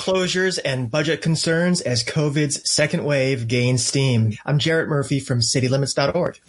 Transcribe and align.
School 0.00 0.14
closures 0.14 0.58
and 0.64 0.90
budget 0.90 1.22
concerns 1.22 1.80
as 1.80 2.04
COVID's 2.04 2.70
second 2.70 3.04
wave 3.04 3.48
gains 3.48 3.84
steam. 3.84 4.32
I'm 4.46 4.58
Jarrett 4.58 4.88
Murphy 4.88 5.20
from 5.20 5.40
citylimits.org. 5.40 6.40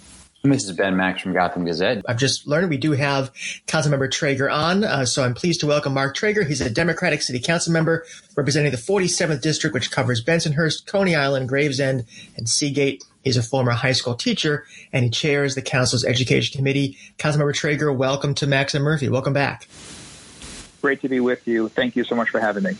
This 0.43 0.63
is 0.63 0.71
Ben 0.71 0.97
Max 0.97 1.21
from 1.21 1.33
Gotham 1.33 1.65
Gazette. 1.65 2.03
I've 2.07 2.17
just 2.17 2.47
learned 2.47 2.69
we 2.69 2.77
do 2.77 2.93
have 2.93 3.31
Councilmember 3.67 4.09
Treyger 4.09 4.51
on, 4.51 4.83
uh, 4.83 5.05
so 5.05 5.23
I'm 5.23 5.35
pleased 5.35 5.59
to 5.59 5.67
welcome 5.67 5.93
Mark 5.93 6.15
Treyger. 6.15 6.47
He's 6.47 6.61
a 6.61 6.69
Democratic 6.69 7.21
City 7.21 7.39
Council 7.39 7.71
member 7.71 8.05
representing 8.35 8.71
the 8.71 8.77
47th 8.77 9.41
District, 9.41 9.73
which 9.73 9.91
covers 9.91 10.23
Bensonhurst, 10.23 10.87
Coney 10.87 11.15
Island, 11.15 11.47
Gravesend, 11.47 12.05
and 12.37 12.49
Seagate. 12.49 13.03
He's 13.23 13.37
a 13.37 13.43
former 13.43 13.71
high 13.71 13.91
school 13.91 14.15
teacher, 14.15 14.65
and 14.91 15.03
he 15.03 15.11
chairs 15.11 15.53
the 15.53 15.61
Council's 15.61 16.03
Education 16.03 16.57
Committee. 16.57 16.97
Councilmember 17.19 17.53
Treyger, 17.53 17.95
welcome 17.95 18.33
to 18.35 18.47
Max 18.47 18.73
and 18.73 18.83
Murphy. 18.83 19.09
Welcome 19.09 19.33
back. 19.33 19.67
Great 20.81 21.01
to 21.01 21.09
be 21.09 21.19
with 21.19 21.47
you. 21.47 21.69
Thank 21.69 21.95
you 21.95 22.03
so 22.03 22.15
much 22.15 22.29
for 22.31 22.39
having 22.39 22.63
me. 22.63 22.71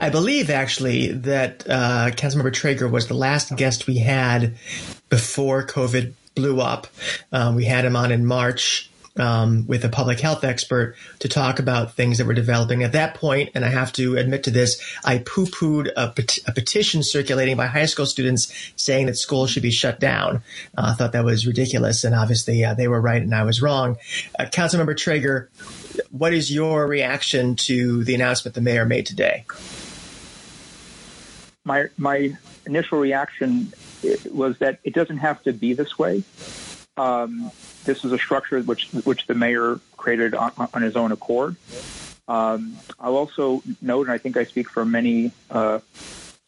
I 0.00 0.10
believe 0.10 0.50
actually 0.50 1.08
that 1.12 1.64
uh, 1.68 2.10
Councilmember 2.12 2.52
Treyger 2.52 2.90
was 2.90 3.08
the 3.08 3.14
last 3.14 3.54
guest 3.56 3.86
we 3.86 3.98
had 3.98 4.56
before 5.08 5.66
COVID 5.66 6.14
blew 6.34 6.60
up. 6.60 6.86
Um, 7.32 7.54
we 7.54 7.64
had 7.64 7.84
him 7.84 7.96
on 7.96 8.10
in 8.12 8.24
March 8.24 8.89
um, 9.20 9.66
with 9.66 9.84
a 9.84 9.88
public 9.88 10.18
health 10.18 10.44
expert 10.44 10.96
to 11.18 11.28
talk 11.28 11.58
about 11.58 11.94
things 11.94 12.18
that 12.18 12.26
were 12.26 12.34
developing. 12.34 12.82
At 12.82 12.92
that 12.92 13.14
point, 13.14 13.50
and 13.54 13.64
I 13.64 13.68
have 13.68 13.92
to 13.94 14.16
admit 14.16 14.44
to 14.44 14.50
this, 14.50 14.80
I 15.04 15.18
poo 15.18 15.46
pooed 15.46 15.90
a, 15.96 16.10
pet- 16.10 16.38
a, 16.46 16.52
petition 16.52 17.02
circulating 17.02 17.56
by 17.56 17.66
high 17.66 17.86
school 17.86 18.06
students 18.06 18.52
saying 18.76 19.06
that 19.06 19.16
schools 19.16 19.50
should 19.50 19.62
be 19.62 19.70
shut 19.70 20.00
down. 20.00 20.42
Uh, 20.76 20.90
I 20.90 20.94
thought 20.94 21.12
that 21.12 21.24
was 21.24 21.46
ridiculous, 21.46 22.04
and 22.04 22.14
obviously 22.14 22.64
uh, 22.64 22.74
they 22.74 22.88
were 22.88 23.00
right 23.00 23.22
and 23.22 23.34
I 23.34 23.44
was 23.44 23.60
wrong. 23.60 23.98
Uh, 24.38 24.44
Councilmember 24.44 24.94
Treyger, 24.94 25.48
what 26.10 26.32
is 26.32 26.52
your 26.52 26.86
reaction 26.86 27.56
to 27.56 28.02
the 28.04 28.14
announcement 28.14 28.54
the 28.54 28.60
mayor 28.60 28.86
made 28.86 29.06
today? 29.06 29.44
My 31.64 31.88
my 31.98 32.36
initial 32.64 32.98
reaction 32.98 33.72
was 34.32 34.58
that 34.58 34.80
it 34.82 34.94
doesn't 34.94 35.18
have 35.18 35.42
to 35.42 35.52
be 35.52 35.74
this 35.74 35.98
way. 35.98 36.22
Um, 37.00 37.50
this 37.84 38.04
is 38.04 38.12
a 38.12 38.18
structure 38.18 38.60
which 38.60 38.90
which 39.04 39.26
the 39.26 39.34
mayor 39.34 39.80
created 39.96 40.34
on, 40.34 40.52
on 40.74 40.82
his 40.82 40.96
own 40.96 41.12
accord. 41.12 41.56
Um, 42.28 42.76
I'll 43.00 43.16
also 43.16 43.62
note, 43.80 44.02
and 44.06 44.12
I 44.12 44.18
think 44.18 44.36
I 44.36 44.44
speak 44.44 44.68
for 44.68 44.84
many 44.84 45.32
uh, 45.50 45.78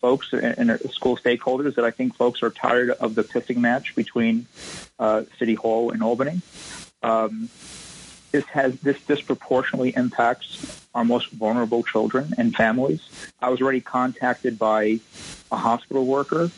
folks 0.02 0.32
and, 0.34 0.70
and, 0.70 0.80
school 0.92 1.16
stakeholders, 1.16 1.76
that 1.76 1.86
I 1.86 1.90
think 1.90 2.16
folks 2.16 2.42
are 2.42 2.50
tired 2.50 2.90
of 2.90 3.14
the 3.14 3.24
pissing 3.24 3.56
match 3.56 3.94
between 3.96 4.46
uh, 4.98 5.22
City 5.38 5.54
Hall 5.54 5.90
and 5.90 6.02
Albany. 6.02 6.42
Um, 7.02 7.48
this 8.30 8.44
has 8.46 8.78
this 8.80 9.00
disproportionately 9.02 9.94
impacts 9.96 10.86
our 10.94 11.04
most 11.04 11.30
vulnerable 11.30 11.82
children 11.82 12.34
and 12.36 12.54
families. 12.54 13.00
I 13.40 13.48
was 13.48 13.62
already 13.62 13.80
contacted 13.80 14.58
by 14.58 15.00
a 15.50 15.56
hospital 15.56 16.04
worker 16.04 16.50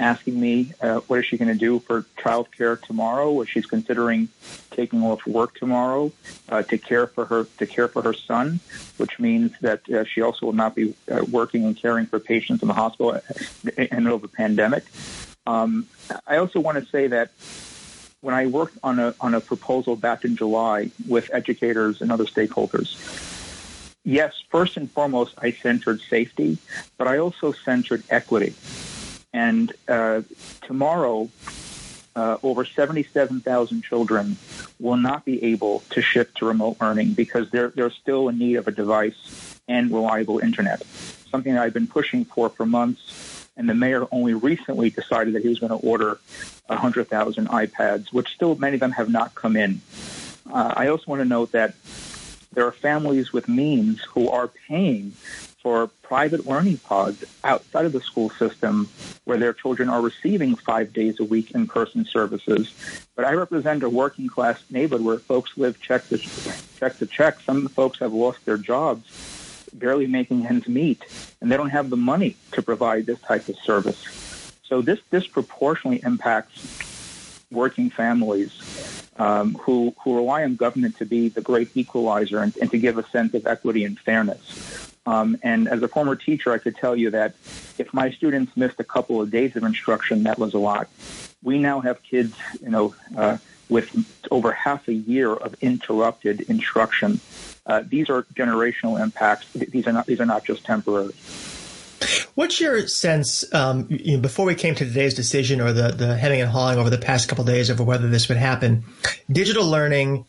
asking 0.00 0.40
me 0.40 0.72
uh, 0.80 1.00
what 1.00 1.20
is 1.20 1.26
she 1.26 1.36
going 1.36 1.52
to 1.52 1.54
do 1.54 1.78
for 1.78 2.02
childcare 2.18 2.80
tomorrow, 2.80 3.30
what 3.30 3.48
she's 3.48 3.66
considering 3.66 4.28
taking 4.70 5.02
off 5.02 5.24
work 5.26 5.54
tomorrow 5.54 6.10
uh, 6.48 6.62
to 6.62 6.78
care 6.78 7.06
for 7.06 7.26
her 7.26 7.44
to 7.58 7.66
care 7.66 7.86
for 7.86 8.02
her 8.02 8.14
son, 8.14 8.60
which 8.96 9.18
means 9.18 9.52
that 9.60 9.88
uh, 9.90 10.04
she 10.04 10.22
also 10.22 10.46
will 10.46 10.54
not 10.54 10.74
be 10.74 10.94
uh, 11.10 11.24
working 11.30 11.64
and 11.64 11.76
caring 11.76 12.06
for 12.06 12.18
patients 12.18 12.62
in 12.62 12.68
the 12.68 12.74
hospital 12.74 13.12
in 13.12 13.88
the 13.90 14.00
middle 14.00 14.16
of 14.16 14.24
a 14.24 14.28
pandemic. 14.28 14.84
Um, 15.46 15.86
I 16.26 16.36
also 16.38 16.60
want 16.60 16.82
to 16.82 16.90
say 16.90 17.08
that 17.08 17.30
when 18.22 18.34
I 18.34 18.46
worked 18.46 18.78
on 18.82 18.98
a 18.98 19.14
on 19.20 19.34
a 19.34 19.40
proposal 19.40 19.96
back 19.96 20.24
in 20.24 20.36
July 20.36 20.90
with 21.06 21.30
educators 21.32 22.00
and 22.00 22.10
other 22.10 22.24
stakeholders. 22.24 22.96
Yes, 24.02 24.32
first 24.48 24.78
and 24.78 24.90
foremost, 24.90 25.34
I 25.38 25.52
centered 25.52 26.00
safety, 26.00 26.56
but 26.96 27.06
I 27.06 27.18
also 27.18 27.52
centered 27.52 28.02
equity. 28.08 28.54
And 29.32 29.72
uh, 29.88 30.22
tomorrow, 30.62 31.30
uh, 32.16 32.38
over 32.42 32.64
77,000 32.64 33.82
children 33.82 34.36
will 34.78 34.96
not 34.96 35.24
be 35.24 35.42
able 35.44 35.80
to 35.90 36.02
shift 36.02 36.38
to 36.38 36.46
remote 36.46 36.76
learning 36.80 37.12
because 37.12 37.50
they're, 37.50 37.68
they're 37.68 37.90
still 37.90 38.28
in 38.28 38.38
need 38.38 38.56
of 38.56 38.66
a 38.66 38.72
device 38.72 39.60
and 39.68 39.92
reliable 39.92 40.40
internet, 40.40 40.82
something 41.30 41.54
that 41.54 41.62
I've 41.62 41.74
been 41.74 41.86
pushing 41.86 42.24
for 42.24 42.48
for 42.48 42.66
months. 42.66 43.46
And 43.56 43.68
the 43.68 43.74
mayor 43.74 44.06
only 44.10 44.34
recently 44.34 44.90
decided 44.90 45.34
that 45.34 45.42
he 45.42 45.48
was 45.48 45.58
going 45.58 45.70
to 45.70 45.86
order 45.86 46.18
100,000 46.66 47.48
iPads, 47.48 48.12
which 48.12 48.32
still 48.32 48.54
many 48.56 48.74
of 48.74 48.80
them 48.80 48.92
have 48.92 49.10
not 49.10 49.34
come 49.34 49.54
in. 49.54 49.80
Uh, 50.50 50.72
I 50.76 50.88
also 50.88 51.04
want 51.06 51.20
to 51.20 51.28
note 51.28 51.52
that 51.52 51.74
there 52.52 52.66
are 52.66 52.72
families 52.72 53.32
with 53.32 53.48
means 53.48 54.02
who 54.02 54.28
are 54.28 54.48
paying 54.48 55.12
for 55.62 55.88
private 56.02 56.46
learning 56.46 56.78
pods 56.78 57.24
outside 57.44 57.84
of 57.84 57.92
the 57.92 58.00
school 58.00 58.30
system 58.30 58.88
where 59.24 59.38
their 59.38 59.52
children 59.52 59.88
are 59.88 60.00
receiving 60.00 60.56
five 60.56 60.92
days 60.92 61.20
a 61.20 61.24
week 61.24 61.52
in 61.52 61.66
person 61.66 62.04
services. 62.04 62.72
But 63.14 63.24
I 63.24 63.34
represent 63.34 63.82
a 63.82 63.88
working 63.88 64.26
class 64.26 64.62
neighborhood 64.70 65.04
where 65.04 65.18
folks 65.18 65.52
live 65.56 65.80
check 65.80 66.08
to 66.08 66.18
check 66.18 66.98
to 66.98 67.06
check. 67.06 67.40
Some 67.40 67.68
folks 67.68 67.98
have 68.00 68.12
lost 68.12 68.44
their 68.46 68.56
jobs, 68.56 69.68
barely 69.72 70.06
making 70.06 70.46
ends 70.46 70.66
meet, 70.66 71.04
and 71.40 71.52
they 71.52 71.56
don't 71.56 71.70
have 71.70 71.90
the 71.90 71.96
money 71.96 72.36
to 72.52 72.62
provide 72.62 73.06
this 73.06 73.20
type 73.20 73.48
of 73.48 73.56
service. 73.58 74.02
So 74.64 74.80
this 74.80 75.00
disproportionately 75.10 76.00
impacts 76.04 76.66
working 77.50 77.90
families 77.90 78.52
um, 79.20 79.54
who, 79.54 79.94
who 80.02 80.16
rely 80.16 80.42
on 80.44 80.56
government 80.56 80.96
to 80.96 81.04
be 81.04 81.28
the 81.28 81.42
great 81.42 81.76
equalizer 81.76 82.38
and, 82.38 82.56
and 82.56 82.70
to 82.70 82.78
give 82.78 82.96
a 82.96 83.06
sense 83.10 83.34
of 83.34 83.46
equity 83.46 83.84
and 83.84 83.98
fairness. 83.98 84.92
Um, 85.04 85.36
and 85.42 85.68
as 85.68 85.82
a 85.82 85.88
former 85.88 86.16
teacher, 86.16 86.52
I 86.52 86.58
could 86.58 86.76
tell 86.76 86.96
you 86.96 87.10
that 87.10 87.34
if 87.78 87.92
my 87.92 88.10
students 88.10 88.56
missed 88.56 88.80
a 88.80 88.84
couple 88.84 89.20
of 89.20 89.30
days 89.30 89.56
of 89.56 89.64
instruction, 89.64 90.22
that 90.24 90.38
was 90.38 90.54
a 90.54 90.58
lot. 90.58 90.88
We 91.42 91.58
now 91.58 91.80
have 91.80 92.02
kids, 92.02 92.34
you 92.62 92.70
know, 92.70 92.94
uh, 93.16 93.38
with 93.68 93.88
over 94.30 94.52
half 94.52 94.88
a 94.88 94.92
year 94.92 95.32
of 95.32 95.54
interrupted 95.60 96.42
instruction. 96.42 97.20
Uh, 97.66 97.82
these 97.86 98.10
are 98.10 98.22
generational 98.34 99.00
impacts. 99.00 99.50
These 99.52 99.86
are 99.86 99.92
not. 99.92 100.06
These 100.06 100.20
are 100.20 100.26
not 100.26 100.44
just 100.44 100.64
temporary. 100.64 101.14
What's 102.34 102.60
your 102.60 102.86
sense 102.86 103.52
um, 103.52 103.86
you 103.90 104.16
know, 104.16 104.20
before 104.20 104.46
we 104.46 104.54
came 104.54 104.74
to 104.74 104.84
today's 104.84 105.14
decision 105.14 105.60
or 105.60 105.72
the, 105.72 105.88
the 105.88 106.16
hemming 106.16 106.40
and 106.40 106.50
hawing 106.50 106.78
over 106.78 106.90
the 106.90 106.98
past 106.98 107.28
couple 107.28 107.44
days 107.44 107.70
over 107.70 107.82
whether 107.84 108.08
this 108.08 108.28
would 108.28 108.38
happen? 108.38 108.84
Digital 109.30 109.66
learning 109.68 110.24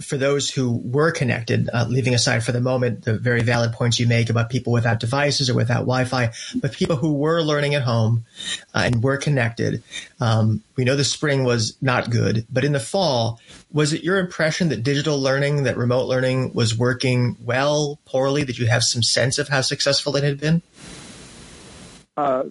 for 0.00 0.16
those 0.16 0.50
who 0.50 0.80
were 0.84 1.12
connected, 1.12 1.70
uh, 1.72 1.86
leaving 1.88 2.14
aside 2.14 2.42
for 2.42 2.52
the 2.52 2.60
moment 2.60 3.04
the 3.04 3.16
very 3.16 3.42
valid 3.42 3.72
points 3.72 4.00
you 4.00 4.06
make 4.06 4.28
about 4.28 4.50
people 4.50 4.72
without 4.72 4.98
devices 4.98 5.48
or 5.48 5.54
without 5.54 5.80
Wi-Fi, 5.80 6.32
but 6.56 6.72
people 6.72 6.96
who 6.96 7.12
were 7.12 7.42
learning 7.42 7.74
at 7.74 7.82
home 7.82 8.24
uh, 8.74 8.82
and 8.86 9.02
were 9.02 9.16
connected. 9.16 9.82
Um, 10.20 10.62
we 10.76 10.84
know 10.84 10.96
the 10.96 11.04
spring 11.04 11.44
was 11.44 11.76
not 11.80 12.10
good, 12.10 12.46
but 12.52 12.64
in 12.64 12.72
the 12.72 12.80
fall, 12.80 13.40
was 13.72 13.92
it 13.92 14.02
your 14.02 14.18
impression 14.18 14.68
that 14.70 14.82
digital 14.82 15.20
learning, 15.20 15.62
that 15.64 15.76
remote 15.76 16.06
learning 16.06 16.52
was 16.54 16.76
working 16.76 17.36
well, 17.44 17.98
poorly? 18.04 18.44
Did 18.44 18.58
you 18.58 18.66
have 18.66 18.82
some 18.82 19.02
sense 19.02 19.38
of 19.38 19.48
how 19.48 19.60
successful 19.60 20.16
it 20.16 20.24
had 20.24 20.40
been? 20.40 20.62
Uh, 22.16 22.44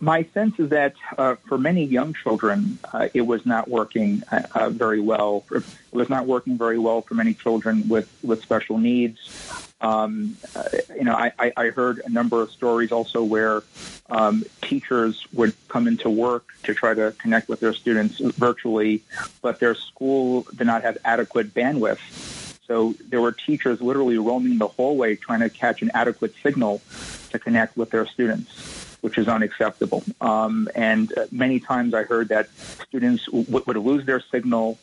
my 0.00 0.24
sense 0.34 0.58
is 0.58 0.70
that 0.70 0.94
uh, 1.16 1.36
for 1.46 1.56
many 1.56 1.84
young 1.84 2.14
children, 2.14 2.80
uh, 2.92 3.08
it 3.14 3.20
was 3.20 3.46
not 3.46 3.68
working 3.68 4.24
uh, 4.32 4.42
uh, 4.54 4.70
very 4.70 5.00
well. 5.00 5.44
It 5.52 5.62
was 5.92 6.10
not 6.10 6.26
working 6.26 6.58
very 6.58 6.80
well 6.80 7.00
for 7.02 7.14
many 7.14 7.32
children 7.32 7.88
with, 7.88 8.12
with 8.24 8.42
special 8.42 8.78
needs. 8.78 9.72
Um, 9.80 10.36
uh, 10.56 10.64
you 10.96 11.04
know, 11.04 11.14
I, 11.14 11.52
I, 11.56 11.66
heard 11.66 12.00
a 12.04 12.08
number 12.08 12.40
of 12.40 12.50
stories 12.50 12.90
also 12.90 13.22
where 13.22 13.62
um, 14.08 14.44
teachers 14.62 15.26
would 15.34 15.52
come 15.68 15.86
into 15.86 16.08
work 16.08 16.46
to 16.62 16.74
try 16.74 16.94
to 16.94 17.14
connect 17.18 17.48
with 17.48 17.60
their 17.60 17.74
students 17.74 18.18
virtually, 18.18 19.02
but 19.42 19.60
their 19.60 19.74
school 19.74 20.46
did 20.56 20.66
not 20.66 20.82
have 20.82 20.96
adequate 21.04 21.52
bandwidth. 21.52 22.00
So 22.66 22.94
there 23.08 23.20
were 23.20 23.32
teachers 23.32 23.82
literally 23.82 24.16
roaming 24.16 24.56
the 24.58 24.68
hallway 24.68 25.16
trying 25.16 25.40
to 25.40 25.50
catch 25.50 25.82
an 25.82 25.90
adequate 25.92 26.34
signal 26.42 26.80
to 27.30 27.38
connect 27.38 27.76
with 27.76 27.90
their 27.90 28.06
students 28.06 28.93
which 29.04 29.18
is 29.18 29.28
unacceptable. 29.28 30.02
Um, 30.22 30.66
and 30.74 31.12
uh, 31.18 31.26
many 31.30 31.60
times 31.60 31.92
I 31.92 32.04
heard 32.04 32.30
that 32.30 32.48
students 32.88 33.26
w- 33.26 33.62
would 33.66 33.76
lose 33.76 34.06
their 34.06 34.20
signal, 34.20 34.78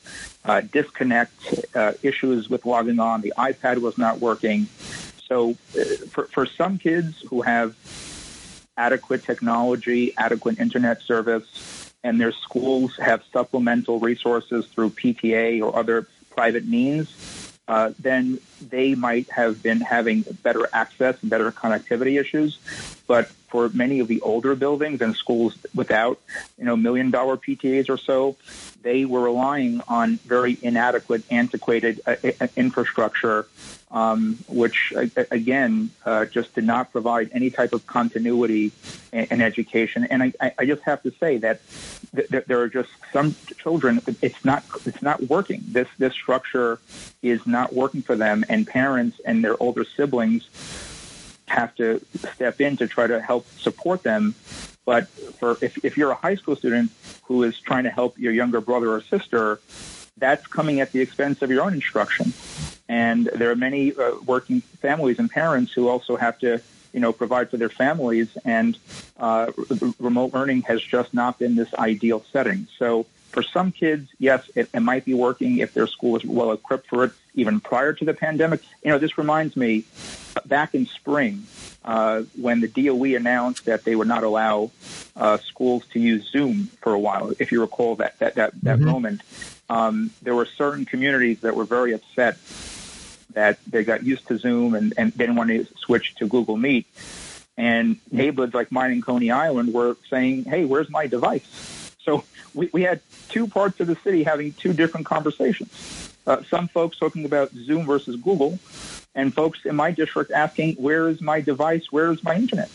uh, 0.45 0.61
disconnect, 0.61 1.33
uh, 1.75 1.93
issues 2.03 2.47
with 2.47 2.63
logging 2.63 2.99
on, 2.99 3.21
the 3.21 3.33
iPad 3.35 3.79
was 3.79 3.97
not 3.97 4.19
working. 4.19 4.67
So 5.25 5.57
uh, 5.75 5.83
for, 6.11 6.25
for 6.25 6.45
some 6.45 6.77
kids 6.77 7.19
who 7.31 7.41
have 7.41 7.75
adequate 8.77 9.23
technology, 9.23 10.13
adequate 10.15 10.59
internet 10.59 11.01
service, 11.01 11.91
and 12.03 12.21
their 12.21 12.31
schools 12.31 12.95
have 12.97 13.23
supplemental 13.33 13.99
resources 13.99 14.67
through 14.67 14.91
PTA 14.91 15.63
or 15.63 15.75
other 15.75 16.07
private 16.29 16.67
means, 16.67 17.11
uh, 17.67 17.91
then 17.97 18.39
they 18.69 18.93
might 18.93 19.31
have 19.31 19.63
been 19.63 19.81
having 19.81 20.21
better 20.43 20.69
access 20.73 21.15
and 21.21 21.31
better 21.31 21.51
connectivity 21.51 22.19
issues. 22.19 22.59
But 23.07 23.31
for 23.51 23.67
many 23.69 23.99
of 23.99 24.07
the 24.07 24.21
older 24.21 24.55
buildings 24.55 25.01
and 25.01 25.13
schools 25.13 25.57
without, 25.75 26.19
you 26.57 26.63
know, 26.63 26.77
million 26.77 27.11
dollar 27.11 27.35
PTAs 27.35 27.89
or 27.89 27.97
so, 27.97 28.37
they 28.81 29.03
were 29.03 29.21
relying 29.21 29.81
on 29.89 30.15
very 30.17 30.57
inadequate, 30.61 31.23
antiquated 31.29 31.99
uh, 32.07 32.15
uh 32.39 32.47
infrastructure, 32.55 33.45
um, 33.91 34.39
which 34.47 34.93
again 35.29 35.91
uh, 36.05 36.25
just 36.25 36.55
did 36.55 36.63
not 36.63 36.93
provide 36.93 37.29
any 37.33 37.49
type 37.49 37.73
of 37.73 37.85
continuity 37.85 38.71
in, 39.11 39.25
in 39.25 39.41
education. 39.41 40.05
And 40.05 40.23
I, 40.39 40.53
I, 40.57 40.65
just 40.65 40.83
have 40.83 41.03
to 41.03 41.11
say 41.19 41.37
that 41.39 41.59
th- 42.15 42.45
there 42.47 42.61
are 42.61 42.69
just 42.69 42.89
some 43.11 43.35
children. 43.57 44.01
It's 44.21 44.45
not 44.45 44.63
it's 44.85 45.01
not 45.01 45.21
working. 45.23 45.61
This 45.67 45.89
this 45.97 46.13
structure 46.13 46.79
is 47.21 47.45
not 47.45 47.73
working 47.73 48.01
for 48.01 48.15
them, 48.15 48.45
and 48.47 48.65
parents 48.65 49.19
and 49.25 49.43
their 49.43 49.61
older 49.61 49.83
siblings 49.83 50.47
have 51.51 51.75
to 51.75 52.01
step 52.33 52.61
in 52.61 52.77
to 52.77 52.87
try 52.87 53.07
to 53.07 53.21
help 53.21 53.45
support 53.57 54.03
them. 54.03 54.33
But 54.85 55.07
for 55.39 55.57
if, 55.61 55.83
if 55.85 55.97
you're 55.97 56.11
a 56.11 56.15
high 56.15 56.35
school 56.35 56.55
student 56.55 56.91
who 57.23 57.43
is 57.43 57.59
trying 57.59 57.83
to 57.83 57.89
help 57.89 58.17
your 58.17 58.33
younger 58.33 58.61
brother 58.61 58.89
or 58.91 59.01
sister, 59.01 59.59
that's 60.17 60.45
coming 60.47 60.81
at 60.81 60.91
the 60.91 61.01
expense 61.01 61.41
of 61.41 61.49
your 61.49 61.63
own 61.63 61.73
instruction. 61.73 62.33
And 62.89 63.29
there 63.39 63.49
are 63.51 63.55
many 63.55 63.93
uh, 63.95 64.15
working 64.25 64.61
families 64.81 65.17
and 65.19 65.29
parents 65.29 65.71
who 65.71 65.87
also 65.87 66.17
have 66.17 66.37
to, 66.39 66.61
you 66.93 66.99
know, 66.99 67.13
provide 67.13 67.49
for 67.49 67.57
their 67.57 67.69
families. 67.69 68.27
And 68.43 68.77
uh, 69.19 69.51
remote 69.99 70.33
learning 70.33 70.63
has 70.63 70.81
just 70.81 71.13
not 71.13 71.39
been 71.39 71.55
this 71.55 71.73
ideal 71.75 72.25
setting. 72.33 72.67
So 72.77 73.05
for 73.31 73.43
some 73.43 73.71
kids, 73.71 74.09
yes, 74.19 74.49
it, 74.55 74.69
it 74.73 74.81
might 74.81 75.05
be 75.05 75.13
working 75.13 75.57
if 75.57 75.73
their 75.73 75.87
school 75.87 76.15
is 76.17 76.25
well 76.25 76.51
equipped 76.51 76.87
for 76.87 77.05
it, 77.05 77.11
even 77.33 77.59
prior 77.59 77.93
to 77.93 78.05
the 78.05 78.13
pandemic. 78.13 78.61
You 78.83 78.91
know, 78.91 78.97
this 78.97 79.17
reminds 79.17 79.55
me 79.55 79.85
back 80.45 80.75
in 80.75 80.85
spring 80.85 81.45
uh, 81.83 82.23
when 82.39 82.61
the 82.61 82.67
DOE 82.67 83.15
announced 83.15 83.65
that 83.65 83.83
they 83.83 83.95
would 83.95 84.07
not 84.07 84.23
allow 84.23 84.71
uh, 85.15 85.37
schools 85.37 85.83
to 85.93 85.99
use 85.99 86.29
Zoom 86.31 86.69
for 86.81 86.93
a 86.93 86.99
while. 86.99 87.33
If 87.39 87.51
you 87.51 87.61
recall 87.61 87.95
that 87.95 88.19
that 88.19 88.35
that, 88.35 88.53
that 88.61 88.77
mm-hmm. 88.77 88.85
moment, 88.85 89.21
um, 89.69 90.11
there 90.21 90.35
were 90.35 90.45
certain 90.45 90.85
communities 90.85 91.41
that 91.41 91.55
were 91.55 91.65
very 91.65 91.93
upset 91.93 92.37
that 93.33 93.59
they 93.65 93.83
got 93.83 94.03
used 94.03 94.27
to 94.27 94.37
Zoom 94.37 94.75
and, 94.75 94.93
and 94.97 95.15
didn't 95.17 95.35
want 95.35 95.49
to 95.49 95.65
switch 95.77 96.15
to 96.15 96.27
Google 96.27 96.57
Meet. 96.57 96.85
And 97.57 97.97
neighborhoods 98.11 98.53
like 98.53 98.71
mine 98.71 98.91
in 98.91 99.01
Coney 99.01 99.31
Island 99.31 99.73
were 99.73 99.97
saying, 100.09 100.45
"Hey, 100.45 100.65
where's 100.65 100.89
my 100.89 101.07
device?" 101.07 101.80
So 102.03 102.23
we, 102.53 102.69
we 102.73 102.81
had 102.83 103.01
two 103.29 103.47
parts 103.47 103.79
of 103.79 103.87
the 103.87 103.95
city 103.95 104.23
having 104.23 104.53
two 104.53 104.73
different 104.73 105.05
conversations. 105.05 106.13
Uh, 106.25 106.43
some 106.49 106.67
folks 106.67 106.97
talking 106.97 107.25
about 107.25 107.51
Zoom 107.51 107.85
versus 107.85 108.15
Google, 108.15 108.59
and 109.15 109.33
folks 109.33 109.65
in 109.65 109.75
my 109.75 109.91
district 109.91 110.31
asking, 110.31 110.75
"Where 110.75 111.09
is 111.09 111.21
my 111.21 111.41
device? 111.41 111.91
Where 111.91 112.11
is 112.11 112.23
my 112.23 112.35
internet?" 112.35 112.69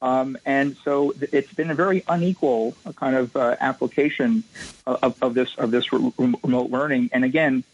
Um, 0.00 0.38
and 0.46 0.76
so 0.84 1.12
it's 1.32 1.52
been 1.52 1.70
a 1.70 1.74
very 1.74 2.04
unequal 2.06 2.76
uh, 2.86 2.92
kind 2.92 3.16
of 3.16 3.34
uh, 3.34 3.56
application 3.58 4.44
of, 4.86 5.20
of, 5.20 5.34
this 5.34 5.56
of 5.56 5.72
this 5.72 5.92
re- 5.92 6.12
remote 6.16 6.70
learning. 6.70 7.10
And 7.12 7.24
again, 7.24 7.64